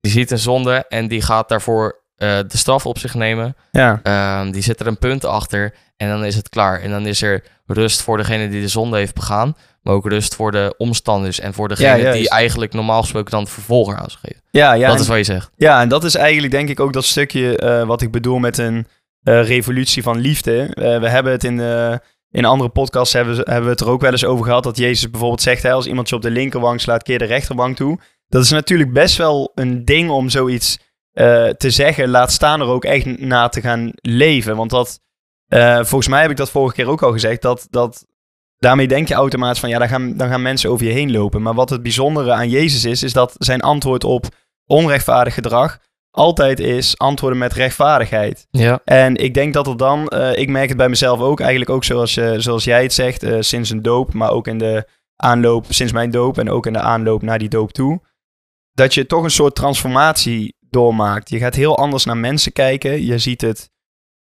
Die 0.00 0.12
ziet 0.14 0.30
een 0.30 0.38
zonde 0.38 0.84
en 0.88 1.08
die 1.08 1.22
gaat 1.22 1.48
daarvoor 1.48 2.02
eh, 2.16 2.28
de 2.46 2.56
straf 2.56 2.86
op 2.86 2.98
zich 2.98 3.14
nemen. 3.14 3.56
ja. 3.70 4.00
Ehm, 4.02 4.50
die 4.50 4.62
zet 4.62 4.80
er 4.80 4.86
een 4.86 4.98
punt 4.98 5.24
achter 5.24 5.74
en 5.96 6.08
dan 6.08 6.24
is 6.24 6.36
het 6.36 6.48
klaar. 6.48 6.80
En 6.80 6.90
dan 6.90 7.06
is 7.06 7.22
er 7.22 7.44
rust 7.66 8.02
voor 8.02 8.16
degene 8.16 8.48
die 8.48 8.60
de 8.60 8.68
zonde 8.68 8.96
heeft 8.96 9.14
begaan. 9.14 9.56
Maar 9.82 9.94
ook 9.94 10.06
rust 10.08 10.34
voor 10.34 10.52
de 10.52 10.74
omstanders 10.78 11.40
en 11.40 11.54
voor 11.54 11.68
degene 11.68 12.12
die 12.12 12.28
eigenlijk 12.30 12.72
normaal 12.72 13.00
gesproken 13.02 13.30
dan 13.30 13.44
de 13.44 13.50
vervolger 13.50 13.96
aan 13.96 14.10
zou 14.10 14.20
geven. 14.26 14.42
Ja, 14.50 14.72
ja, 14.72 14.86
dat 14.86 14.96
en- 14.96 15.02
is 15.02 15.08
wat 15.08 15.16
je 15.16 15.24
zegt. 15.24 15.50
Ja, 15.56 15.80
en 15.80 15.88
dat 15.88 16.04
is 16.04 16.14
eigenlijk 16.14 16.52
denk 16.52 16.68
ik 16.68 16.80
ook 16.80 16.92
dat 16.92 17.04
stukje 17.04 17.84
wat 17.86 18.02
ik 18.02 18.10
bedoel 18.10 18.38
met 18.38 18.58
een 18.58 18.86
revolutie 19.32 20.02
van 20.02 20.18
liefde. 20.18 20.60
Eh, 20.60 21.00
we 21.00 21.08
hebben 21.08 21.32
het 21.32 21.44
in, 21.44 21.60
eh, 21.60 21.94
in 22.30 22.44
andere 22.44 22.70
podcasts 22.70 23.12
hebben, 23.14 23.36
we- 23.36 23.42
hebben 23.44 23.64
we 23.64 23.70
het 23.70 23.80
er 23.80 23.88
ook 23.88 24.00
wel 24.00 24.10
eens 24.10 24.24
over 24.24 24.44
gehad 24.44 24.62
dat 24.62 24.76
Jezus 24.76 25.10
bijvoorbeeld 25.10 25.42
zegt, 25.42 25.62
hè, 25.62 25.72
als 25.72 25.86
iemand 25.86 26.08
je 26.08 26.14
op 26.14 26.22
de 26.22 26.30
linkerwang 26.30 26.80
slaat, 26.80 27.02
keer 27.02 27.18
de 27.18 27.24
rechterwang 27.24 27.76
toe. 27.76 27.98
Dat 28.28 28.42
is 28.42 28.50
natuurlijk 28.50 28.92
best 28.92 29.16
wel 29.16 29.52
een 29.54 29.84
ding 29.84 30.10
om 30.10 30.28
zoiets 30.28 30.78
eh, 31.12 31.48
te 31.48 31.70
zeggen. 31.70 32.08
Laat 32.08 32.32
staan 32.32 32.60
er 32.60 32.66
ook 32.66 32.84
echt 32.84 33.18
na 33.20 33.48
te 33.48 33.60
gaan 33.60 33.90
leven. 33.94 34.56
Want 34.56 34.70
dat, 34.70 35.00
eh, 35.46 35.76
volgens 35.76 36.08
mij 36.08 36.20
heb 36.22 36.30
ik 36.30 36.36
dat 36.36 36.50
vorige 36.50 36.74
keer 36.74 36.88
ook 36.88 37.02
al 37.02 37.12
gezegd, 37.12 37.42
dat, 37.42 37.66
dat 37.70 38.06
daarmee 38.58 38.88
denk 38.88 39.08
je 39.08 39.14
automatisch 39.14 39.60
van, 39.60 39.68
ja, 39.68 39.78
dan 39.78 39.88
gaan, 39.88 40.16
dan 40.16 40.28
gaan 40.28 40.42
mensen 40.42 40.70
over 40.70 40.86
je 40.86 40.92
heen 40.92 41.10
lopen. 41.12 41.42
Maar 41.42 41.54
wat 41.54 41.70
het 41.70 41.82
bijzondere 41.82 42.32
aan 42.32 42.48
Jezus 42.48 42.84
is, 42.84 43.02
is 43.02 43.12
dat 43.12 43.34
zijn 43.38 43.60
antwoord 43.60 44.04
op 44.04 44.26
onrechtvaardig 44.66 45.34
gedrag 45.34 45.78
altijd 46.16 46.60
is 46.60 46.98
antwoorden 46.98 47.38
met 47.38 47.52
rechtvaardigheid. 47.52 48.46
Ja. 48.50 48.80
En 48.84 49.16
ik 49.16 49.34
denk 49.34 49.54
dat 49.54 49.66
er 49.66 49.76
dan, 49.76 50.08
eh, 50.08 50.38
ik 50.38 50.48
merk 50.48 50.68
het 50.68 50.76
bij 50.76 50.88
mezelf 50.88 51.20
ook, 51.20 51.40
eigenlijk 51.40 51.70
ook 51.70 51.84
zoals, 51.84 52.14
je, 52.14 52.34
zoals 52.40 52.64
jij 52.64 52.82
het 52.82 52.92
zegt, 52.92 53.22
eh, 53.22 53.36
sinds 53.40 53.70
een 53.70 53.82
doop, 53.82 54.12
maar 54.12 54.30
ook 54.30 54.46
in 54.46 54.58
de 54.58 54.88
aanloop, 55.16 55.64
sinds 55.68 55.92
mijn 55.92 56.10
doop 56.10 56.38
en 56.38 56.50
ook 56.50 56.66
in 56.66 56.72
de 56.72 56.80
aanloop 56.80 57.22
naar 57.22 57.38
die 57.38 57.48
doop 57.48 57.72
toe, 57.72 58.00
dat 58.72 58.94
je 58.94 59.06
toch 59.06 59.22
een 59.22 59.30
soort 59.30 59.54
transformatie 59.54 60.54
doormaakt. 60.70 61.30
Je 61.30 61.38
gaat 61.38 61.54
heel 61.54 61.76
anders 61.76 62.04
naar 62.04 62.16
mensen 62.16 62.52
kijken. 62.52 63.04
Je 63.04 63.18
ziet 63.18 63.40
het 63.40 63.70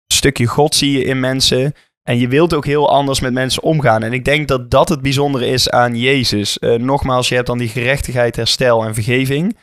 stukje 0.08 0.46
God 0.46 0.76
zie 0.76 0.92
je 0.92 1.04
in 1.04 1.20
mensen. 1.20 1.74
En 2.04 2.20
je 2.20 2.28
wilt 2.28 2.54
ook 2.54 2.66
heel 2.66 2.90
anders 2.90 3.20
met 3.20 3.34
mensen 3.34 3.64
omgaan. 3.64 4.04
En 4.04 4.14
ik 4.14 4.26
denk 4.26 4.48
dat 4.48 4.72
dat 4.72 4.90
het 4.90 5.02
bijzondere 5.02 5.48
is 5.48 5.70
aan 5.70 5.96
Jezus. 5.96 6.60
Eh, 6.60 6.74
nogmaals, 6.74 7.30
je 7.30 7.36
hebt 7.36 7.48
dan 7.48 7.58
die 7.58 7.68
gerechtigheid, 7.68 8.36
herstel 8.36 8.86
en 8.86 8.94
vergeving. 8.94 9.58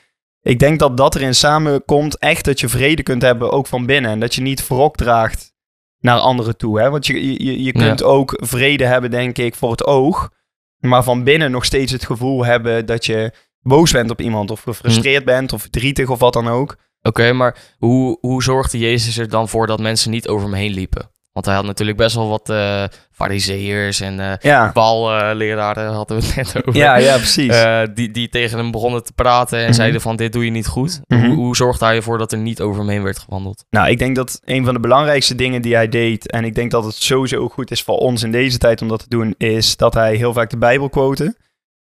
Ik 0.49 0.59
denk 0.59 0.78
dat 0.78 0.97
dat 0.97 1.14
erin 1.14 1.35
samenkomt, 1.35 2.19
echt 2.19 2.45
dat 2.45 2.61
je 2.61 2.69
vrede 2.69 3.02
kunt 3.02 3.23
hebben, 3.23 3.52
ook 3.52 3.67
van 3.67 3.87
binnen. 3.87 4.11
En 4.11 4.21
dat 4.21 4.35
je 4.35 4.40
niet 4.40 4.69
wrok 4.69 4.97
draagt 4.97 5.52
naar 5.99 6.19
anderen 6.19 6.57
toe. 6.57 6.81
Hè? 6.81 6.90
Want 6.90 7.07
je, 7.07 7.45
je, 7.45 7.62
je 7.62 7.73
kunt 7.73 8.02
ook 8.02 8.37
vrede 8.40 8.85
hebben, 8.85 9.11
denk 9.11 9.38
ik, 9.38 9.55
voor 9.55 9.71
het 9.71 9.85
oog. 9.85 10.31
Maar 10.78 11.05
van 11.05 11.25
binnen 11.25 11.50
nog 11.50 11.64
steeds 11.64 11.93
het 11.93 12.05
gevoel 12.05 12.45
hebben 12.45 12.87
dat 12.87 13.07
je 13.07 13.33
boos 13.61 13.93
bent 13.93 14.11
op 14.11 14.21
iemand. 14.21 14.50
Of 14.50 14.62
gefrustreerd 14.62 15.25
bent, 15.25 15.52
of 15.52 15.61
verdrietig, 15.61 16.09
of 16.09 16.19
wat 16.19 16.33
dan 16.33 16.49
ook. 16.49 16.76
Oké, 17.02 17.33
maar 17.33 17.57
hoe, 17.78 18.19
hoe 18.21 18.43
zorgde 18.43 18.78
Jezus 18.78 19.19
er 19.19 19.28
dan 19.28 19.49
voor 19.49 19.67
dat 19.67 19.81
mensen 19.81 20.11
niet 20.11 20.28
over 20.28 20.47
hem 20.47 20.57
heen 20.57 20.73
liepen? 20.73 21.11
Want 21.32 21.47
hij 21.47 21.54
had 21.54 21.64
natuurlijk 21.64 21.99
best 21.99 22.14
wel 22.16 22.28
wat 22.28 22.50
eh 22.50 22.85
fariseërs 23.11 24.00
en 24.00 24.38
Ja, 24.40 24.70
balleraren, 24.73 25.92
hadden 25.92 26.20
we 26.20 26.26
het 26.26 26.37
net 26.37 26.66
over. 26.66 26.80
ja, 26.80 26.97
ja 26.97 27.16
precies. 27.16 27.54
Eh, 27.54 27.80
die, 27.94 28.11
die 28.11 28.28
tegen 28.28 28.58
hem 28.58 28.70
begonnen 28.70 29.04
te 29.04 29.12
praten 29.12 29.58
en 29.58 29.64
Mhm. 29.64 29.73
zeiden 29.73 30.00
van 30.00 30.16
dit 30.16 30.32
doe 30.32 30.44
je 30.44 30.50
niet 30.50 30.66
goed. 30.66 31.00
Mhm. 31.06 31.26
hoe, 31.26 31.35
hoe 31.37 31.56
zorgde 31.56 31.85
hij 31.85 31.97
ervoor 31.97 32.18
dat 32.18 32.32
er 32.32 32.38
niet 32.38 32.61
over 32.61 32.80
hem 32.80 32.88
heen 32.90 33.02
werd 33.02 33.18
gewandeld? 33.18 33.64
Nou, 33.70 33.88
ik 33.88 33.99
denk 33.99 34.16
dat 34.16 34.40
een 34.44 34.64
van 34.64 34.75
de 34.75 34.80
belangrijkste 34.80 35.35
dingen 35.35 35.62
die 35.62 35.75
hij 35.75 35.88
deed, 35.88 36.30
en 36.30 36.44
ik 36.44 36.54
denk 36.54 36.70
dat 36.70 36.85
het 36.85 36.94
sowieso 36.94 37.37
ook 37.40 37.52
goed 37.52 37.70
is 37.70 37.82
voor 37.82 37.97
ons 37.99 38.23
in 38.23 38.32
deze 38.32 38.58
tijd 38.58 38.82
om 38.82 38.88
dat 38.88 38.99
te 39.00 39.08
doen, 39.08 39.35
is 39.37 39.76
dat 39.76 39.94
hij 39.94 40.14
heel 40.14 40.32
vaak 40.32 40.50
de 40.50 40.58
Bijbel 40.58 40.88
quote. 40.88 41.37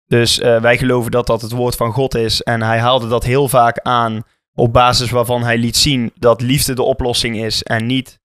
Dus 0.06 0.38
wij 0.38 0.78
geloven 0.78 1.12
dat 1.12 1.28
dat 1.28 1.42
het 1.42 1.52
woord 1.52 1.76
van 1.76 1.92
God 1.92 2.16
is. 2.16 2.42
En 2.42 2.62
hij 2.62 2.80
haalde 2.80 3.08
dat 3.08 3.24
heel 3.24 3.48
vaak 3.48 3.80
aan 3.84 4.22
op 4.54 4.74
basis 4.74 5.10
waarvan 5.10 5.44
hij 5.44 5.58
liet 5.58 5.78
zien 5.78 6.12
dat 6.16 6.42
liefde 6.42 6.74
de 6.76 6.84
oplossing 6.84 7.44
is 7.44 7.64
en 7.64 7.86
niet 7.86 8.20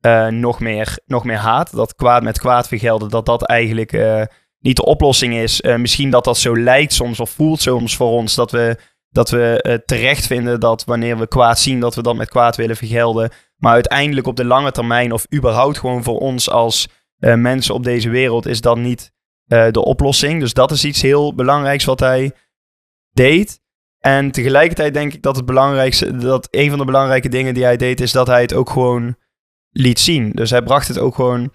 eh, 0.00 0.26
nog, 0.26 0.60
meer, 0.60 0.98
nog 1.06 1.24
meer 1.24 1.36
haat. 1.36 1.76
Dat 1.76 1.94
kwaad 1.94 2.22
met 2.22 2.38
kwaad 2.38 2.68
vergelden, 2.68 3.08
dat 3.08 3.26
dat 3.26 3.42
eigenlijk 3.42 3.92
eh, 3.92 4.22
niet 4.58 4.76
de 4.76 4.84
oplossing 4.84 5.34
is. 5.34 5.60
Eh, 5.60 5.76
misschien 5.76 6.10
dat 6.10 6.24
dat 6.24 6.38
zo 6.38 6.58
lijkt 6.58 6.92
soms 6.92 7.20
of 7.20 7.30
voelt 7.30 7.60
soms 7.60 7.96
voor 7.96 8.10
ons 8.10 8.34
dat 8.34 8.50
we, 8.50 8.76
dat 9.10 9.30
we 9.30 9.82
terecht 9.86 10.26
vinden 10.26 10.60
dat 10.60 10.84
wanneer 10.84 11.18
we 11.18 11.28
kwaad 11.28 11.58
zien, 11.58 11.80
dat 11.80 11.94
we 11.94 12.02
dat 12.02 12.16
met 12.16 12.28
kwaad 12.28 12.56
willen 12.56 12.76
vergelden. 12.76 13.30
Maar 13.56 13.72
uiteindelijk 13.72 14.26
op 14.26 14.36
de 14.36 14.44
lange 14.44 14.70
termijn, 14.70 15.12
of 15.12 15.26
überhaupt 15.34 15.78
gewoon 15.78 16.02
voor 16.02 16.18
ons 16.18 16.50
als 16.50 16.88
mensen 17.18 17.74
op 17.74 17.84
deze 17.84 18.08
wereld, 18.08 18.46
is 18.46 18.60
dat 18.60 18.76
niet 18.76 19.12
de 19.46 19.84
oplossing. 19.84 20.40
Dus 20.40 20.52
dat 20.52 20.70
is 20.70 20.84
iets 20.84 21.02
heel 21.02 21.34
belangrijks 21.34 21.84
wat 21.84 22.00
hij 22.00 22.32
deed. 23.12 23.60
En 23.98 24.30
tegelijkertijd 24.30 24.94
denk 24.94 25.14
ik 25.14 25.22
dat 25.22 25.36
het 25.36 25.44
belangrijkste, 25.44 26.16
dat 26.16 26.48
een 26.50 26.68
van 26.68 26.78
de 26.78 26.84
belangrijke 26.84 27.28
dingen 27.28 27.54
die 27.54 27.64
hij 27.64 27.76
deed, 27.76 28.00
is 28.00 28.12
dat 28.12 28.26
hij 28.26 28.40
het 28.40 28.54
ook 28.54 28.70
gewoon 28.70 29.16
liet 29.78 29.98
zien. 30.00 30.30
Dus 30.34 30.50
hij 30.50 30.62
bracht 30.62 30.88
het 30.88 30.98
ook 30.98 31.14
gewoon 31.14 31.52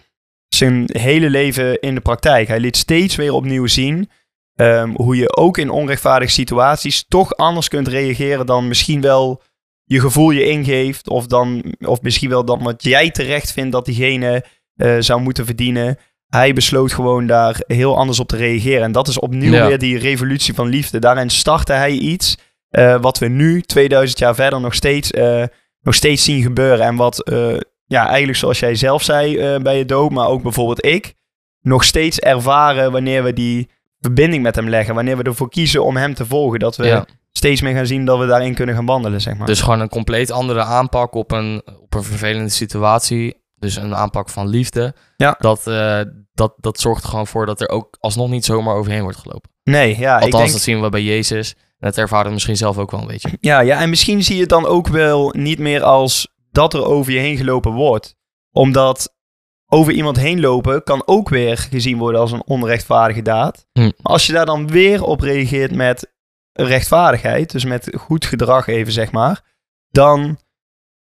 zijn 0.48 0.90
hele 0.92 1.30
leven 1.30 1.80
in 1.80 1.96
de 1.96 2.02
praktijk. 2.02 2.48
Hij 2.48 2.60
liet 2.60 2.78
steeds 2.78 3.16
weer 3.16 3.34
opnieuw 3.34 3.68
zien 3.68 4.10
ehm, 4.56 4.90
hoe 4.96 5.16
je 5.16 5.36
ook 5.36 5.58
in 5.58 5.70
onrechtvaardige 5.70 6.32
situaties 6.32 7.06
toch 7.08 7.36
anders 7.36 7.68
kunt 7.68 7.88
reageren 7.88 8.46
dan 8.46 8.68
misschien 8.68 9.02
wel 9.02 9.42
je 9.84 10.00
gevoel 10.00 10.32
je 10.32 10.46
ingeeft. 10.46 11.10
Of, 11.10 11.28
dan, 11.28 11.74
of 11.80 12.02
misschien 12.02 12.30
wel 12.30 12.46
dan 12.46 12.64
wat 12.64 12.84
jij 12.84 13.12
terecht 13.12 13.52
vindt 13.52 13.72
dat 13.72 13.86
diegene 13.86 14.46
eh, 14.76 14.96
zou 15.00 15.22
moeten 15.22 15.46
verdienen. 15.46 15.98
Hij 16.28 16.54
besloot 16.54 16.94
gewoon 16.94 17.28
daar 17.28 17.62
heel 17.68 17.98
anders 17.98 18.20
op 18.20 18.28
te 18.28 18.36
reageren. 18.38 18.84
En 18.84 18.92
dat 18.92 19.08
is 19.08 19.20
opnieuw 19.20 19.54
Ja. 19.54 19.68
weer 19.68 19.78
die 19.80 19.98
revolutie 19.98 20.54
van 20.54 20.68
liefde. 20.68 21.00
Daarin 21.00 21.30
startte 21.30 21.74
hij 21.74 21.92
iets 21.92 22.38
eh, 22.70 23.02
wat 23.02 23.18
we 23.20 23.28
nu, 23.28 23.62
2000 23.62 24.20
jaar 24.20 24.36
verder, 24.36 24.62
nog 24.62 24.74
steeds, 24.74 25.12
eh, 25.12 25.44
nog 25.82 25.96
steeds 25.96 26.24
zien 26.24 26.42
gebeuren. 26.42 26.86
En 26.86 26.96
wat, 26.96 27.30
ja, 27.94 28.08
eigenlijk 28.08 28.38
zoals 28.38 28.60
jij 28.60 28.76
zelf 28.76 29.04
zei 29.04 29.38
eh, 29.38 29.62
bij 29.62 29.78
je 29.78 29.86
dood, 29.86 30.12
maar 30.12 30.28
ook 30.28 30.42
bijvoorbeeld 30.44 30.86
ik, 30.86 31.14
nog 31.62 31.84
steeds 31.84 32.20
ervaren 32.20 32.92
wanneer 32.92 33.24
we 33.24 33.34
die 33.34 33.70
verbinding 34.00 34.44
met 34.44 34.56
hem 34.56 34.70
leggen. 34.70 34.96
Wanneer 34.96 35.18
we 35.18 35.24
ervoor 35.24 35.50
kiezen 35.50 35.84
om 35.84 35.98
hem 35.98 36.14
te 36.14 36.26
volgen. 36.26 36.60
Dat 36.60 36.76
we 36.76 36.86
Ja. 36.86 37.06
steeds 37.32 37.62
meer 37.62 37.76
gaan 37.76 37.86
zien 37.86 38.06
dat 38.06 38.20
we 38.20 38.26
daarin 38.26 38.54
kunnen 38.54 38.76
gaan 38.76 38.86
wandelen, 38.86 39.22
zeg 39.22 39.36
maar. 39.38 39.48
Dus 39.48 39.62
gewoon 39.62 39.80
een 39.80 39.90
compleet 39.90 40.32
andere 40.32 40.64
aanpak 40.64 41.14
op 41.14 41.32
een, 41.32 41.62
op 41.82 41.94
een 41.94 42.04
vervelende 42.04 42.50
situatie. 42.50 43.42
Dus 43.56 43.76
een 43.76 43.96
aanpak 43.96 44.30
van 44.30 44.48
liefde. 44.48 44.94
Ja. 45.18 45.36
Dat, 45.40 45.68
eh, 45.68 46.00
dat, 46.34 46.54
dat 46.58 46.80
zorgt 46.80 47.04
er 47.04 47.10
gewoon 47.10 47.28
voor 47.28 47.46
dat 47.46 47.62
er 47.62 47.70
ook 47.70 47.98
alsnog 48.00 48.30
niet 48.30 48.46
zomaar 48.46 48.76
overheen 48.76 49.02
wordt 49.02 49.18
gelopen. 49.18 49.50
nee, 49.64 50.00
ja, 50.00 50.16
ik 50.18 50.24
Althans, 50.24 50.42
denk... 50.44 50.52
dat 50.52 50.62
zien 50.62 50.82
we 50.82 50.90
bij 50.90 51.04
Jezus. 51.04 51.54
En 51.80 51.90
dat 51.90 51.98
ervaren 51.98 52.28
we 52.28 52.34
misschien 52.34 52.58
zelf 52.58 52.78
ook 52.78 52.92
wel 52.92 53.02
een 53.02 53.08
beetje. 53.08 53.30
Ja, 53.40 53.60
ja, 53.60 53.80
en 53.82 53.90
misschien 53.90 54.24
zie 54.24 54.36
je 54.36 54.42
het 54.42 54.50
dan 54.50 54.66
ook 54.66 54.88
wel 54.88 55.34
niet 55.38 55.60
meer 55.60 55.82
als 55.84 56.28
dat 56.54 56.74
er 56.74 56.86
over 56.86 57.14
je 57.14 57.20
heen 57.20 57.38
gelopen 57.38 57.72
wordt. 57.72 58.16
Omdat 58.52 59.16
over 59.68 59.94
iemand 59.94 60.18
heen 60.18 60.40
lopen 60.40 60.84
kan 60.84 61.02
ook 61.06 61.30
weer 61.30 61.58
gezien 61.58 61.98
worden 61.98 62.22
als 62.22 62.32
een 62.32 62.46
onrechtvaardige 62.46 63.22
daad. 63.22 63.68
Hm. 63.72 63.82
Maar 63.82 63.94
als 64.02 64.26
je 64.26 64.34
daar 64.34 64.46
dan 64.46 64.68
weer 64.68 65.04
op 65.04 65.20
reageert 65.20 65.76
met 65.76 66.14
rechtvaardigheid, 66.52 67.52
dus 67.52 67.66
met 67.66 67.90
goed 67.98 68.26
gedrag 68.26 68.68
even 68.68 68.94
zeg 68.94 69.12
maar, 69.12 69.42
dan 69.90 70.38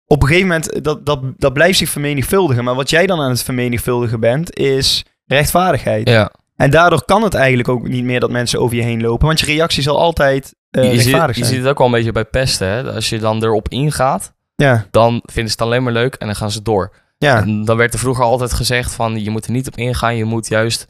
op 0.05 0.21
een 0.21 0.27
gegeven 0.27 0.47
moment, 0.47 0.83
dat, 0.83 1.05
dat, 1.05 1.21
dat 1.37 1.53
blijft 1.53 1.77
zich 1.77 1.89
vermenigvuldigen. 1.89 2.63
Maar 2.63 2.75
wat 2.75 2.89
jij 2.89 3.05
dan 3.05 3.21
aan 3.21 3.29
het 3.29 3.43
vermenigvuldigen 3.43 4.19
bent, 4.19 4.57
is 4.57 5.05
rechtvaardigheid. 5.25 6.09
Ja. 6.09 6.31
En 6.55 6.69
daardoor 6.69 7.05
kan 7.05 7.23
het 7.23 7.33
eigenlijk 7.33 7.69
ook 7.69 7.87
niet 7.87 8.03
meer 8.03 8.19
dat 8.19 8.29
mensen 8.29 8.59
over 8.59 8.75
je 8.75 8.83
heen 8.83 9.01
lopen, 9.01 9.27
want 9.27 9.39
je 9.39 9.45
reactie 9.45 9.83
zal 9.83 9.99
altijd 9.99 10.55
eh, 10.69 10.83
je, 10.83 10.89
ziet, 10.89 10.97
rechtvaardig 10.97 11.35
je 11.35 11.41
zijn. 11.41 11.53
ziet 11.53 11.63
het 11.63 11.71
ook 11.71 11.77
wel 11.77 11.87
een 11.87 11.93
beetje 11.93 12.11
bij 12.11 12.25
pesten. 12.25 12.67
Hè? 12.67 12.93
Als 12.93 13.09
je 13.09 13.19
dan 13.19 13.43
erop 13.43 13.69
ingaat, 13.69 14.33
Ja, 14.55 14.85
dan 14.91 15.11
vinden 15.23 15.51
ze 15.51 15.57
het 15.57 15.61
alleen 15.67 15.83
maar 15.83 15.93
leuk 15.93 16.15
en 16.15 16.25
dan 16.25 16.35
gaan 16.35 16.51
ze 16.51 16.61
door. 16.61 16.93
ja. 17.17 17.41
En 17.41 17.65
dan 17.65 17.77
werd 17.77 17.93
er 17.93 17.99
vroeger 17.99 18.23
altijd 18.23 18.53
gezegd 18.53 18.93
van 18.93 19.23
je 19.23 19.29
moet 19.29 19.45
er 19.45 19.51
niet 19.51 19.67
op 19.67 19.77
ingaan. 19.77 20.15
Je 20.15 20.25
moet 20.25 20.47
juist 20.47 20.87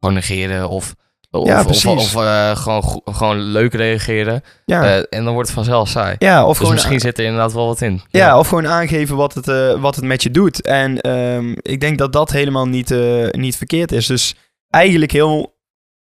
gewoon 0.00 0.14
negeren 0.14 0.68
of, 0.68 0.94
of, 1.30 1.46
Ja, 1.46 1.64
of, 1.64 1.86
of, 1.86 2.14
eh, 2.14 2.56
gewoon, 2.56 3.00
gewoon 3.04 3.38
leuk 3.40 3.74
reageren. 3.74 4.42
ja. 4.64 4.84
Eh, 4.84 5.18
en 5.18 5.24
dan 5.24 5.32
wordt 5.32 5.48
het 5.48 5.56
vanzelf 5.56 5.88
saai. 5.88 6.16
Ja, 6.18 6.42
of 6.42 6.48
Dus 6.48 6.56
gewoon, 6.58 6.72
misschien 6.72 7.00
zit 7.00 7.18
er 7.18 7.24
inderdaad 7.24 7.52
wel 7.52 7.66
wat 7.66 7.80
in. 7.80 8.00
ja, 8.10 8.38
of 8.38 8.48
gewoon 8.48 8.66
aangeven 8.66 9.16
wat 9.16 9.34
het, 9.34 9.48
eh, 9.48 9.80
wat 9.80 9.94
het 9.96 10.04
met 10.04 10.22
je 10.22 10.30
doet. 10.30 10.62
En 10.62 11.00
ehm, 11.00 11.54
ik 11.62 11.80
denk 11.80 11.98
dat 11.98 12.12
dat 12.12 12.30
helemaal 12.30 12.66
niet, 12.68 12.94
niet 13.30 13.56
verkeerd 13.56 13.92
is. 13.92 14.06
Dus 14.06 14.34
eigenlijk 14.68 15.12
heel 15.12 15.58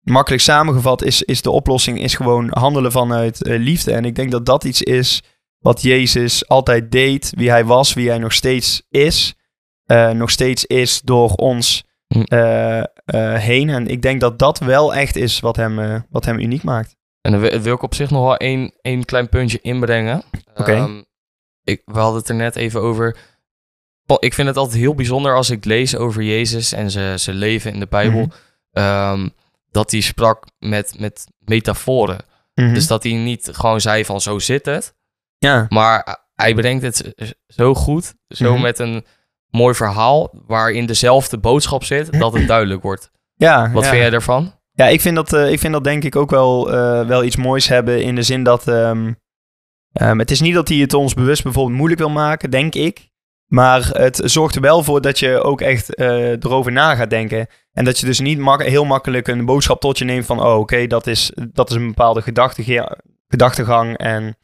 makkelijk 0.00 0.42
samengevat 0.42 1.02
is, 1.02 1.22
is 1.22 1.42
de 1.42 1.50
oplossing 1.50 2.00
is 2.00 2.14
gewoon 2.14 2.48
handelen 2.50 2.92
vanuit 2.92 3.38
liefde. 3.42 3.92
En 3.92 4.04
ik 4.04 4.14
denk 4.14 4.30
dat 4.30 4.46
dat 4.46 4.64
iets 4.64 4.82
is 4.82 5.22
wat 5.62 5.83
Jezus 5.83 6.49
altijd 6.49 6.90
deed. 6.90 7.33
Wie 7.37 7.50
hij 7.50 7.64
was, 7.64 7.92
wie 7.95 8.09
hij 8.09 8.19
nog 8.19 8.33
steeds 8.33 8.83
is. 8.90 9.35
eh, 9.87 10.11
nog 10.11 10.31
steeds 10.31 10.64
is 10.64 11.00
door 11.00 11.31
ons 11.31 11.85
Hm. 12.07 12.21
eh, 12.23 12.78
eh, 12.78 12.85
heen. 13.40 13.69
En 13.69 13.87
ik 13.87 14.02
denk 14.02 14.21
dat 14.21 14.38
dat 14.38 14.59
wel 14.59 14.95
echt 14.95 15.16
is 15.16 15.40
wat 15.40 15.57
hem, 15.57 16.04
wat 16.11 16.25
hem 16.25 16.38
uniek 16.38 16.62
maakt. 16.62 16.97
En 17.21 17.33
dan 17.33 17.40
wil, 17.40 17.75
ik 17.75 17.83
op 17.83 17.95
zich 17.95 18.11
nog 18.11 18.23
wel 18.23 18.37
één, 18.37 18.73
één 18.81 19.04
klein 19.04 19.28
puntje 19.28 19.59
inbrengen. 19.62 20.23
Oké. 20.54 20.73
Ehm, 20.73 21.02
ik, 21.64 21.83
we 21.85 21.99
hadden 21.99 22.21
het 22.21 22.28
er 22.28 22.35
net 22.35 22.57
even 22.57 22.81
over. 22.81 23.16
Ik 24.19 24.35
vind 24.35 24.49
het 24.49 24.57
altijd 24.57 24.78
heel 24.78 24.95
bijzonder 24.95 25.35
als 25.37 25.50
ik 25.50 25.64
lees 25.64 25.97
over 25.97 26.23
Jezus 26.23 26.73
en 26.73 26.90
zijn 26.90 27.19
zijn 27.21 27.37
leven 27.37 27.73
in 27.73 27.81
de 27.81 27.87
Bijbel. 27.87 28.21
Mhm. 28.21 28.31
ehm, 28.73 29.28
dat 29.71 29.90
hij 29.90 30.00
sprak 30.00 30.47
met, 30.59 30.95
met 30.99 31.26
metaforen. 31.38 32.19
Mhm. 32.54 32.75
Dus 32.75 32.87
dat 32.87 33.02
hij 33.02 33.12
niet 33.12 33.49
gewoon 33.52 33.81
zei 33.81 34.04
van 34.04 34.21
zo 34.21 34.38
zit 34.38 34.66
het. 34.66 34.95
Ja. 35.42 35.66
Maar 35.68 36.26
hij 36.34 36.54
brengt 36.54 36.82
het 36.82 37.14
zo 37.46 37.75
goed. 37.75 38.14
Zo 38.28 38.52
Mhm. 38.52 38.62
met 38.62 38.78
een 38.78 39.04
mooi 39.49 39.75
verhaal 39.75 40.30
waarin 40.46 40.87
dezelfde 40.87 41.38
boodschap 41.38 41.84
zit. 41.84 42.18
Dat 42.18 42.32
het 42.34 42.46
duidelijk 42.49 42.82
wordt. 42.82 43.11
ja, 43.34 43.70
Wat 43.72 43.82
ja. 43.82 43.88
vind 43.88 44.00
jij 44.02 44.11
daarvan? 44.11 44.54
Ja, 44.72 44.87
ik 44.88 45.00
vind 45.00 45.16
dat, 45.16 45.32
eh, 45.32 45.52
ik 45.52 45.58
vind 45.58 45.72
dat 45.72 45.84
denk 45.84 46.04
ik 46.04 46.16
ook 46.16 46.30
wel, 46.30 46.72
eh, 46.72 47.06
wel 47.06 47.25
iets 47.25 47.37
moois 47.37 47.68
hebben 47.68 48.02
in 48.02 48.14
de 48.14 48.22
zin 48.22 48.42
dat... 48.42 48.68
ehm, 48.68 49.12
ehm, 49.92 50.18
het 50.18 50.30
is 50.30 50.40
niet 50.40 50.54
dat 50.54 50.68
hij 50.68 50.76
het 50.78 50.94
ons 50.94 51.14
bewust 51.14 51.42
bijvoorbeeld 51.42 51.76
moeilijk 51.76 52.00
wil 52.00 52.11
maken, 52.11 52.50
denk 52.50 52.75
ik. 52.75 53.11
Maar 53.46 53.88
het 53.88 54.20
zorgt 54.25 54.54
er 54.54 54.61
wel 54.61 54.82
voor 54.82 55.00
dat 55.00 55.18
je 55.18 55.42
ook 55.42 55.61
echt 55.61 55.94
eh, 55.94 56.30
erover 56.30 56.72
na 56.72 56.94
gaat 56.94 57.11
denken. 57.11 57.46
En 57.72 57.84
dat 57.84 57.99
je 57.99 58.06
dus 58.06 58.20
niet 58.20 58.38
mak- 58.38 58.62
heel 58.62 58.84
makkelijk 58.84 59.28
een 59.28 59.44
boodschap 59.44 59.80
tot 59.80 59.99
je 59.99 60.04
neemt 60.04 60.26
van... 60.26 60.40
Oh, 60.42 60.58
oké, 60.58 60.87
dat, 60.87 61.06
is, 61.06 61.32
dat 61.52 61.70
is 61.70 61.76
een 61.76 61.87
bepaalde 61.87 62.22
gedachtegang 63.28 63.96
en 63.96 64.37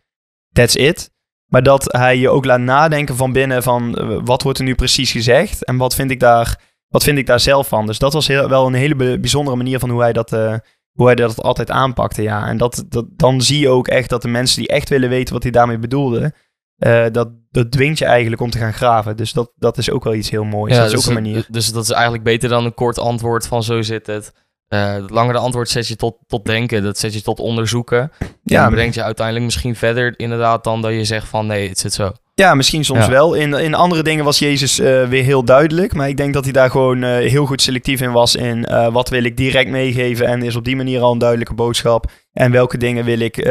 that's 0.58 0.74
it. 0.74 1.10
Maar 1.46 1.62
dat 1.62 1.92
hij 1.92 2.18
je 2.18 2.28
ook 2.28 2.44
laat 2.44 2.60
nadenken 2.60 3.16
van 3.16 3.32
binnen 3.32 3.62
van... 3.62 3.98
eh, 3.98 4.20
wat 4.24 4.42
wordt 4.42 4.58
er 4.58 4.64
nu 4.64 4.74
precies 4.74 5.10
gezegd 5.10 5.64
en 5.64 5.76
wat 5.76 5.94
vind 5.94 6.10
ik 6.10 6.20
daar 6.20 6.66
wat 6.88 7.02
vind 7.02 7.18
ik 7.18 7.26
daar 7.26 7.40
zelf 7.40 7.68
van? 7.68 7.86
Dus 7.86 7.98
dat 7.98 8.12
was 8.12 8.26
heel, 8.26 8.48
wel 8.48 8.66
een 8.66 8.74
hele 8.74 9.18
bijzondere 9.18 9.56
manier 9.56 9.78
van 9.78 9.90
hoe 9.90 10.00
hij 10.00 10.12
dat, 10.12 10.32
eh, 10.32 10.54
hoe 10.92 11.06
hij 11.06 11.14
dat 11.14 11.42
altijd 11.42 11.70
aanpakte. 11.70 12.22
Ja. 12.22 12.46
En 12.46 12.56
dat, 12.56 12.84
dat, 12.88 13.06
dan 13.10 13.42
zie 13.42 13.60
je 13.60 13.68
ook 13.68 13.88
echt 13.88 14.08
dat 14.08 14.22
de 14.22 14.28
mensen 14.28 14.58
die 14.58 14.68
echt 14.68 14.88
willen 14.88 15.08
weten 15.08 15.34
wat 15.34 15.42
hij 15.42 15.52
daarmee 15.52 15.78
bedoelde, 15.78 16.32
eh, 16.76 17.06
dat, 17.12 17.28
dat 17.50 17.70
dwingt 17.70 17.98
je 17.98 18.04
eigenlijk 18.04 18.42
om 18.42 18.50
te 18.50 18.58
gaan 18.58 18.72
graven. 18.72 19.16
Dus 19.16 19.32
dat, 19.32 19.52
dat 19.56 19.78
is 19.78 19.90
ook 19.90 20.04
wel 20.04 20.14
iets 20.14 20.30
heel 20.30 20.44
moois. 20.44 20.76
dat 20.76 20.86
is 20.86 20.92
dus, 20.92 21.00
ook 21.00 21.06
een 21.06 21.22
manier. 21.22 21.46
dus 21.48 21.72
dat 21.72 21.82
is 21.82 21.90
eigenlijk 21.90 22.24
beter 22.24 22.48
dan 22.48 22.64
een 22.64 22.74
kort 22.74 22.98
antwoord 22.98 23.46
van 23.46 23.62
zo 23.62 23.82
zit 23.82 24.06
het. 24.06 24.32
Eh, 24.68 24.92
het 24.92 25.10
langere 25.10 25.38
antwoord 25.38 25.68
zet 25.68 25.88
je 25.88 25.96
tot, 25.96 26.16
tot 26.26 26.44
denken, 26.44 26.82
dat 26.82 26.98
zet 26.98 27.14
je 27.14 27.22
tot 27.22 27.40
onderzoeken. 27.40 28.12
Ja, 28.44 28.64
En 28.64 28.70
brengt 28.70 28.94
je 28.94 29.02
uiteindelijk 29.02 29.44
misschien 29.44 29.76
verder 29.76 30.14
inderdaad 30.16 30.64
dan 30.64 30.82
dat 30.82 30.92
je 30.92 31.04
zegt 31.04 31.28
van 31.28 31.46
nee, 31.46 31.68
het 31.68 31.78
zit 31.78 31.92
zo. 31.92 32.12
Ja, 32.34 32.54
misschien 32.54 32.84
soms 32.84 33.04
Ja. 33.04 33.10
wel. 33.10 33.34
In, 33.34 33.52
in 33.54 33.74
andere 33.74 34.02
dingen 34.02 34.24
was 34.24 34.38
Jezus 34.38 34.78
eh, 34.78 35.04
weer 35.08 35.22
heel 35.24 35.44
duidelijk. 35.44 35.94
Maar 35.94 36.08
ik 36.08 36.16
denk 36.16 36.34
dat 36.34 36.44
hij 36.44 36.52
daar 36.52 36.70
gewoon 36.70 37.02
eh, 37.02 37.10
heel 37.30 37.46
goed 37.46 37.62
selectief 37.62 38.00
in 38.00 38.12
was. 38.12 38.34
In 38.36 38.68
wat 38.92 39.08
wil 39.08 39.24
ik 39.24 39.36
direct 39.36 39.70
meegeven. 39.70 40.26
En 40.26 40.42
is 40.42 40.56
op 40.56 40.64
die 40.64 40.76
manier 40.76 41.00
al 41.00 41.12
een 41.12 41.18
duidelijke 41.18 41.54
boodschap. 41.54 42.10
En 42.32 42.50
welke 42.50 42.76
dingen 42.78 43.04
wil 43.04 43.18
ik 43.20 43.44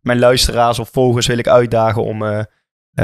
mijn 0.00 0.18
luisteraars 0.18 0.78
of 0.78 0.88
volgers 0.92 1.26
wil 1.26 1.38
ik 1.38 1.48
uitdagen 1.48 2.02
om, 2.04 2.22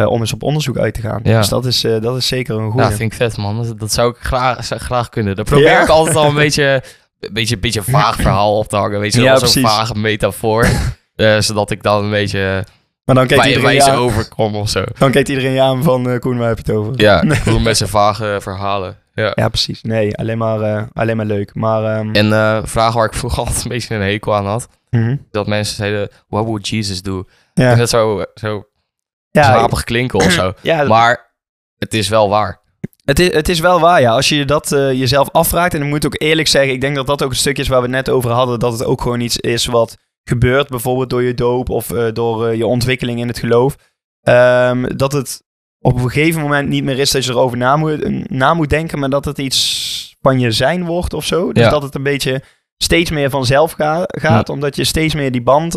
om 0.06 0.20
eens 0.20 0.32
op 0.32 0.42
onderzoek 0.42 0.78
uit 0.78 0.94
te 0.94 1.00
gaan. 1.00 1.20
Ja. 1.22 1.38
Dus 1.38 1.48
dat 1.48 1.64
is, 1.66 1.80
dat 1.80 2.16
is 2.16 2.26
zeker 2.26 2.56
een 2.56 2.70
goede. 2.70 2.86
Ja, 2.88 2.92
vind 2.92 3.12
ik 3.12 3.18
vet 3.18 3.36
man. 3.36 3.62
Dat, 3.62 3.78
dat 3.80 3.92
zou 3.92 4.10
ik 4.10 4.16
graag, 4.20 4.64
zou 4.64 4.80
graag 4.80 5.08
kunnen. 5.08 5.36
Daar 5.36 5.44
probeer 5.44 5.66
Ja. 5.66 5.82
ik 5.82 5.88
altijd 5.88 6.16
al 6.16 6.28
een 6.28 6.34
beetje, 6.44 6.82
een 7.20 7.32
beetje, 7.32 7.54
een 7.54 7.60
beetje 7.60 7.82
vaag 7.82 8.16
verhaal 8.26 8.58
op 8.58 8.68
te 8.68 8.76
hangen. 8.76 9.00
Weet 9.00 9.14
je, 9.14 9.20
Ja, 9.22 9.38
wel, 9.38 9.48
zo'n 9.48 9.62
vage 9.62 9.94
metafoor. 9.98 10.66
Eh, 11.18 11.40
zodat 11.40 11.70
ik 11.70 11.82
dan 11.82 12.04
een 12.04 12.10
beetje 12.10 12.64
Maar 13.04 13.14
dan 13.14 13.26
kijkt 13.26 13.44
iedereen 13.46 13.74
je 13.74 13.82
aan, 13.82 13.96
overkom 13.98 14.54
of 14.56 14.68
zo. 14.68 14.84
dan 14.98 15.10
kijkt 15.10 15.28
iedereen 15.28 15.52
je 15.52 15.62
aan 15.62 15.82
van 15.82 16.10
eh, 16.10 16.18
Koen, 16.18 16.38
waar 16.38 16.48
heb 16.48 16.56
je 16.56 16.62
het 16.72 16.80
over? 16.80 17.00
Ja, 17.00 17.22
gewoon 17.34 17.62
met 17.62 17.76
zijn 17.76 17.88
vage 17.88 18.38
verhalen. 18.40 18.96
Ja. 19.14 19.32
Ja, 19.34 19.48
precies. 19.48 19.82
Nee, 19.82 20.16
alleen 20.16 20.38
maar, 20.38 20.60
eh, 20.60 20.82
alleen 20.92 21.16
maar 21.16 21.26
leuk. 21.26 21.54
Maar 21.54 21.84
ehm, 21.96 22.12
En 22.14 22.32
eh 22.32 22.58
vragen 22.64 22.96
waar 22.98 23.06
ik 23.06 23.14
vroeger 23.14 23.38
altijd 23.38 23.62
een 23.62 23.68
beetje 23.70 23.94
een 23.94 24.00
hekel 24.02 24.34
aan 24.34 24.46
had. 24.46 24.68
mhm. 24.90 25.16
Dat 25.30 25.46
mensen 25.46 25.76
zeiden, 25.76 26.08
what 26.28 26.44
would 26.44 26.68
Jesus 26.68 27.02
do? 27.02 27.24
ja, 27.54 27.72
En 27.72 27.78
dat 27.78 27.88
zou 27.88 28.24
zo 28.34 28.64
ja, 29.30 29.42
slapig 29.42 29.84
klinken 29.84 30.18
of 30.18 30.30
zo. 30.32 30.52
ja, 30.62 30.84
Maar 30.84 31.34
het 31.78 31.94
is 31.94 32.08
wel 32.08 32.28
waar. 32.28 32.57
Het 33.08 33.18
is, 33.18 33.32
het 33.32 33.48
is 33.48 33.60
wel 33.60 33.80
waar, 33.80 34.00
ja. 34.00 34.10
Als 34.12 34.28
je 34.28 34.44
dat 34.44 34.72
eh, 34.72 34.92
jezelf 34.92 35.30
afvraagt, 35.30 35.74
en 35.74 35.82
ik 35.82 35.88
moet 35.88 36.06
ook 36.06 36.20
eerlijk 36.22 36.48
zeggen, 36.48 36.72
ik 36.72 36.80
denk 36.80 36.96
dat 36.96 37.06
dat 37.06 37.22
ook 37.22 37.30
een 37.30 37.36
stukje 37.36 37.62
is 37.62 37.68
waar 37.68 37.78
we 37.78 37.86
het 37.86 37.94
net 37.94 38.10
over 38.10 38.30
hadden, 38.30 38.58
dat 38.58 38.72
het 38.72 38.84
ook 38.84 39.00
gewoon 39.00 39.20
iets 39.20 39.36
is 39.36 39.66
wat 39.66 39.96
gebeurt, 40.24 40.68
bijvoorbeeld 40.68 41.10
door 41.10 41.22
je 41.22 41.34
doop 41.34 41.68
of 41.70 41.90
eh, 41.92 42.06
door 42.12 42.46
eh, 42.46 42.56
je 42.56 42.66
ontwikkeling 42.66 43.20
in 43.20 43.28
het 43.28 43.38
geloof. 43.38 43.76
Ehm, 44.22 44.96
dat 44.96 45.12
het 45.12 45.42
op 45.80 45.94
een 45.94 46.10
gegeven 46.10 46.40
moment 46.40 46.68
niet 46.68 46.84
meer 46.84 46.98
is 46.98 47.10
dat 47.10 47.24
je 47.24 47.30
erover 47.30 47.58
na 47.58 47.76
moet, 47.76 48.30
na 48.30 48.54
moet 48.54 48.70
denken, 48.70 48.98
maar 48.98 49.10
dat 49.10 49.24
het 49.24 49.38
iets 49.38 50.16
van 50.20 50.40
je 50.40 50.50
zijn 50.50 50.84
wordt 50.84 51.14
of 51.14 51.24
zo. 51.24 51.52
Dus 51.52 51.64
Ja. 51.64 51.70
dat 51.70 51.82
het 51.82 51.94
een 51.94 52.02
beetje 52.02 52.42
steeds 52.76 53.10
meer 53.10 53.30
vanzelf 53.30 53.72
ga- 53.72 54.04
gaat, 54.06 54.48
omdat 54.48 54.76
je 54.76 54.84
steeds 54.84 55.14
meer 55.14 55.32
die 55.32 55.42
band 55.42 55.74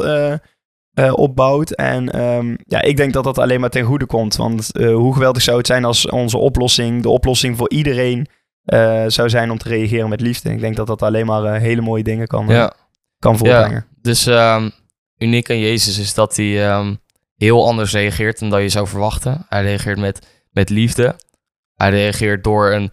eh, 0.93 1.13
opbouwt. 1.13 1.71
En 1.71 2.09
ehm, 2.11 2.55
ja, 2.63 2.81
ik 2.81 2.97
denk 2.97 3.13
dat 3.13 3.23
dat 3.23 3.37
alleen 3.37 3.59
maar 3.59 3.69
ten 3.69 3.83
goede 3.83 4.05
komt. 4.05 4.35
Want 4.35 4.71
eh, 4.77 4.93
hoe 4.93 5.13
geweldig 5.13 5.41
zou 5.41 5.57
het 5.57 5.67
zijn 5.67 5.85
als 5.85 6.09
onze 6.09 6.37
oplossing, 6.37 7.01
de 7.01 7.09
oplossing 7.09 7.57
voor 7.57 7.69
iedereen, 7.69 8.27
eh, 8.63 9.03
zou 9.07 9.29
zijn 9.29 9.51
om 9.51 9.57
te 9.57 9.69
reageren 9.69 10.09
met 10.09 10.21
liefde. 10.21 10.51
Ik 10.51 10.59
denk 10.59 10.75
dat 10.75 10.87
dat 10.87 11.01
alleen 11.01 11.25
maar 11.25 11.59
hele 11.59 11.81
mooie 11.81 12.03
dingen 12.03 12.27
kan, 12.27 12.47
Ja. 12.47 12.73
kan 13.19 13.37
voortbrengen. 13.37 13.85
Dus 14.01 14.25
ehm, 14.25 14.69
uniek 15.17 15.49
aan 15.49 15.59
Jezus 15.59 15.97
is 15.97 16.13
dat 16.13 16.35
hij 16.35 16.67
ehm, 16.67 16.95
heel 17.35 17.67
anders 17.67 17.91
reageert 17.91 18.39
dan 18.39 18.49
dat 18.49 18.61
je 18.61 18.69
zou 18.69 18.87
verwachten. 18.87 19.45
Hij 19.49 19.61
reageert 19.61 19.99
met, 19.99 20.27
met 20.51 20.69
liefde. 20.69 21.15
Hij 21.75 21.89
reageert 21.89 22.43
door 22.43 22.71
een 22.71 22.91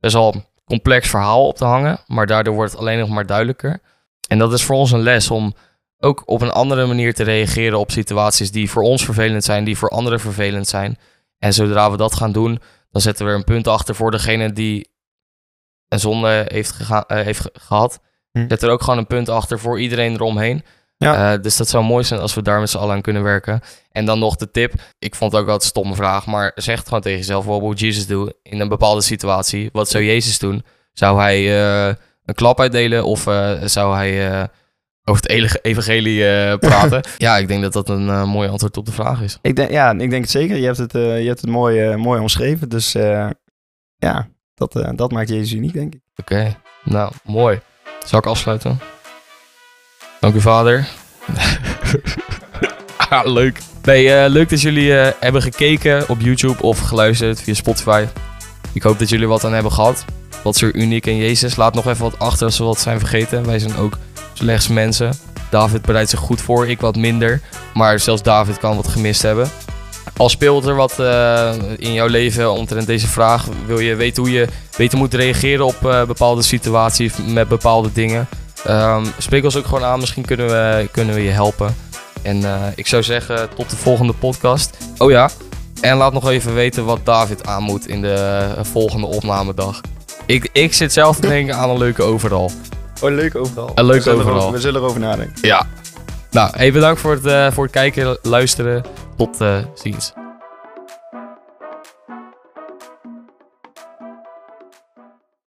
best 0.00 0.14
wel 0.14 0.44
complex 0.64 1.08
verhaal 1.08 1.46
op 1.46 1.56
te 1.56 1.64
hangen, 1.64 2.00
maar 2.06 2.26
daardoor 2.26 2.54
wordt 2.54 2.72
het 2.72 2.80
alleen 2.80 2.98
nog 2.98 3.08
maar 3.08 3.26
duidelijker. 3.26 3.80
En 4.28 4.38
dat 4.38 4.52
is 4.52 4.62
voor 4.62 4.76
ons 4.76 4.90
een 4.90 5.02
les 5.02 5.30
om 5.30 5.54
ook 6.04 6.22
op 6.26 6.40
een 6.42 6.50
andere 6.50 6.86
manier 6.86 7.14
te 7.14 7.22
reageren 7.22 7.78
op 7.78 7.90
situaties 7.90 8.50
die 8.50 8.70
voor 8.70 8.82
ons 8.82 9.04
vervelend 9.04 9.44
zijn, 9.44 9.64
die 9.64 9.76
voor 9.78 9.88
anderen 9.88 10.20
vervelend 10.20 10.68
zijn. 10.68 10.98
En 11.38 11.52
zodra 11.52 11.90
we 11.90 11.96
dat 11.96 12.14
gaan 12.14 12.32
doen, 12.32 12.60
dan 12.90 13.02
zetten 13.02 13.24
we 13.24 13.30
er 13.30 13.36
een 13.36 13.44
punt 13.44 13.68
achter 13.68 13.94
voor 13.94 14.10
degene 14.10 14.52
die 14.52 14.90
een 15.88 16.00
zonde 16.00 16.46
heeft, 16.48 16.76
eh, 16.90 17.00
heeft 17.06 17.40
ge- 17.40 17.50
gehad. 17.52 18.00
Hm. 18.32 18.44
Zet 18.48 18.62
er 18.62 18.70
ook 18.70 18.82
gewoon 18.82 18.98
een 18.98 19.06
punt 19.06 19.28
achter 19.28 19.58
voor 19.58 19.80
iedereen 19.80 20.12
eromheen. 20.14 20.64
Ja. 20.96 21.32
Eh, 21.32 21.42
dus 21.42 21.56
dat 21.56 21.68
zou 21.68 21.84
mooi 21.84 22.04
zijn 22.04 22.20
als 22.20 22.34
we 22.34 22.42
daar 22.42 22.60
met 22.60 22.70
z'n 22.70 22.76
allen 22.78 22.94
aan 22.94 23.00
kunnen 23.02 23.22
werken. 23.22 23.60
En 23.90 24.04
dan 24.04 24.18
nog 24.18 24.36
de 24.36 24.50
tip. 24.50 24.72
Ik 24.98 25.14
vond 25.14 25.32
het 25.32 25.40
ook 25.40 25.46
wel 25.46 25.54
een 25.56 25.60
stomme 25.60 25.94
vraag, 25.94 26.26
maar 26.26 26.52
zeg 26.54 26.78
het 26.78 26.86
gewoon 26.86 27.02
tegen 27.02 27.18
jezelf. 27.18 27.44
What 27.44 27.60
would 27.60 27.78
Jesus 27.80 28.06
do 28.06 28.28
in 28.42 28.60
een 28.60 28.68
bepaalde 28.68 29.00
situatie? 29.02 29.68
Wat 29.72 29.88
zou 29.88 30.04
Jezus 30.04 30.38
doen? 30.38 30.64
Zou 30.92 31.20
hij 31.20 31.62
eh, 31.62 31.94
een 32.24 32.34
klap 32.34 32.60
uitdelen 32.60 33.04
of 33.04 33.22
zou 33.64 33.94
hij 33.94 34.48
over 35.04 35.22
het 35.22 35.64
evangelie 35.64 36.28
eh, 36.28 36.58
praten? 36.58 37.02
ja, 37.18 37.36
ik 37.36 37.48
denk 37.48 37.62
dat 37.62 37.72
dat 37.72 37.88
een 37.88 38.08
eh, 38.08 38.24
mooi 38.24 38.48
antwoord 38.48 38.76
op 38.76 38.86
de 38.86 38.92
vraag 38.92 39.20
is. 39.20 39.38
Ik 39.42 39.56
denk, 39.56 39.70
ja, 39.70 39.90
ik 39.90 40.10
denk 40.10 40.22
het 40.22 40.30
zeker. 40.30 40.56
Je 40.56 40.64
hebt 40.64 40.78
het, 40.78 40.94
eh, 40.94 41.20
je 41.20 41.26
hebt 41.26 41.40
het 41.40 41.50
mooi, 41.50 41.96
mooi 41.96 42.20
omschreven. 42.20 42.68
Dus 42.68 42.92
ja, 43.96 44.28
dat, 44.54 44.84
dat 44.94 45.12
maakt 45.12 45.28
Jezus 45.28 45.52
uniek, 45.52 45.72
denk 45.72 45.94
ik. 45.94 46.00
Oké, 46.16 46.56
nou, 46.84 47.12
mooi. 47.24 47.60
Zal 48.04 48.18
ik 48.18 48.26
afsluiten? 48.26 48.80
Dank 50.20 50.34
u, 50.34 50.40
vader. 50.40 50.88
ah, 53.08 53.26
leuk. 53.26 53.58
Nee, 53.82 54.28
leuk 54.28 54.48
dat 54.48 54.60
jullie 54.60 54.92
hebben 54.92 55.42
gekeken 55.42 56.08
op 56.08 56.20
YouTube 56.20 56.62
of 56.62 56.78
geluisterd 56.78 57.40
via 57.40 57.54
Spotify. 57.54 58.06
Ik 58.72 58.82
hoop 58.82 58.98
dat 58.98 59.08
jullie 59.08 59.28
wat 59.28 59.44
aan 59.44 59.52
hebben 59.52 59.72
gehad. 59.72 60.04
Wat 60.42 60.54
is 60.54 60.62
er 60.62 60.74
uniek 60.74 61.06
in 61.06 61.16
Jezus? 61.16 61.56
Laat 61.56 61.74
nog 61.74 61.86
even 61.86 62.02
wat 62.02 62.18
achter 62.18 62.46
als 62.46 62.58
we 62.58 62.64
wat 62.64 62.80
zijn 62.80 62.98
vergeten. 62.98 63.46
Wij 63.46 63.58
zijn 63.58 63.76
ook 63.76 63.98
slechts 64.42 64.68
mensen. 64.68 65.12
David 65.50 65.82
bereidt 65.82 66.10
zich 66.10 66.18
goed 66.18 66.40
voor, 66.40 66.68
ik 66.68 66.80
wat 66.80 66.96
minder. 66.96 67.40
Maar 67.74 67.98
zelfs 67.98 68.22
David 68.22 68.58
kan 68.58 68.76
wat 68.76 68.88
gemist 68.88 69.22
hebben. 69.22 69.50
Al 70.16 70.28
speelt 70.28 70.66
er 70.66 70.74
wat 70.74 70.98
eh, 70.98 71.52
in 71.76 71.92
jouw 71.92 72.06
leven 72.06 72.52
omtrent 72.52 72.86
deze 72.86 73.06
vraag, 73.06 73.46
wil 73.66 73.78
je 73.78 73.94
weten 73.94 74.22
hoe 74.22 74.32
je 74.32 74.48
beter 74.76 74.98
moet 74.98 75.14
reageren 75.14 75.66
op 75.66 75.86
eh, 75.86 76.04
bepaalde 76.04 76.42
situaties 76.42 77.12
met 77.26 77.48
bepaalde 77.48 77.92
dingen. 77.92 78.28
Ehm, 78.64 79.04
spreek 79.18 79.44
ons 79.44 79.56
ook 79.56 79.66
gewoon 79.66 79.84
aan, 79.84 80.00
misschien 80.00 80.24
kunnen 80.24 80.46
we, 80.46 80.88
kunnen 80.90 81.14
we 81.14 81.22
je 81.22 81.30
helpen. 81.30 81.74
En 82.22 82.44
eh, 82.44 82.54
ik 82.74 82.86
zou 82.86 83.02
zeggen, 83.02 83.48
tot 83.56 83.70
de 83.70 83.76
volgende 83.76 84.12
podcast. 84.12 84.76
Oh 84.98 85.10
ja, 85.10 85.30
en 85.80 85.96
laat 85.96 86.12
nog 86.12 86.28
even 86.28 86.54
weten 86.54 86.84
wat 86.84 87.00
David 87.04 87.46
aan 87.46 87.62
moet 87.62 87.88
in 87.88 88.02
de 88.02 88.48
volgende 88.62 89.06
opnamedag. 89.06 89.80
Ik, 90.26 90.48
ik 90.52 90.74
zit 90.74 90.92
zelf 90.92 91.16
te 91.16 91.28
denken 91.28 91.56
aan 91.56 91.70
een 91.70 91.78
leuke 91.78 92.02
overal. 92.02 92.50
Oh, 93.02 93.10
leuk 93.10 93.34
overal. 93.36 93.70
Een 93.74 93.84
leuk 93.84 93.96
we 93.96 94.02
zullen 94.02 94.18
overal. 94.18 94.36
erover- 94.36 94.54
we 94.54 94.60
zullen 94.60 94.80
erover 94.80 95.00
nadenken. 95.00 95.34
Ja. 95.46 95.66
Nou, 96.30 96.50
hey, 96.56 96.72
bedankt 96.72 97.00
voor 97.00 97.12
het, 97.12 97.26
eh, 97.26 97.50
voor 97.50 97.62
het 97.64 97.72
kijken, 97.72 98.18
luisteren. 98.22 98.82
Tot 99.16 99.40
eh, 99.40 99.56
ziens. 99.74 100.12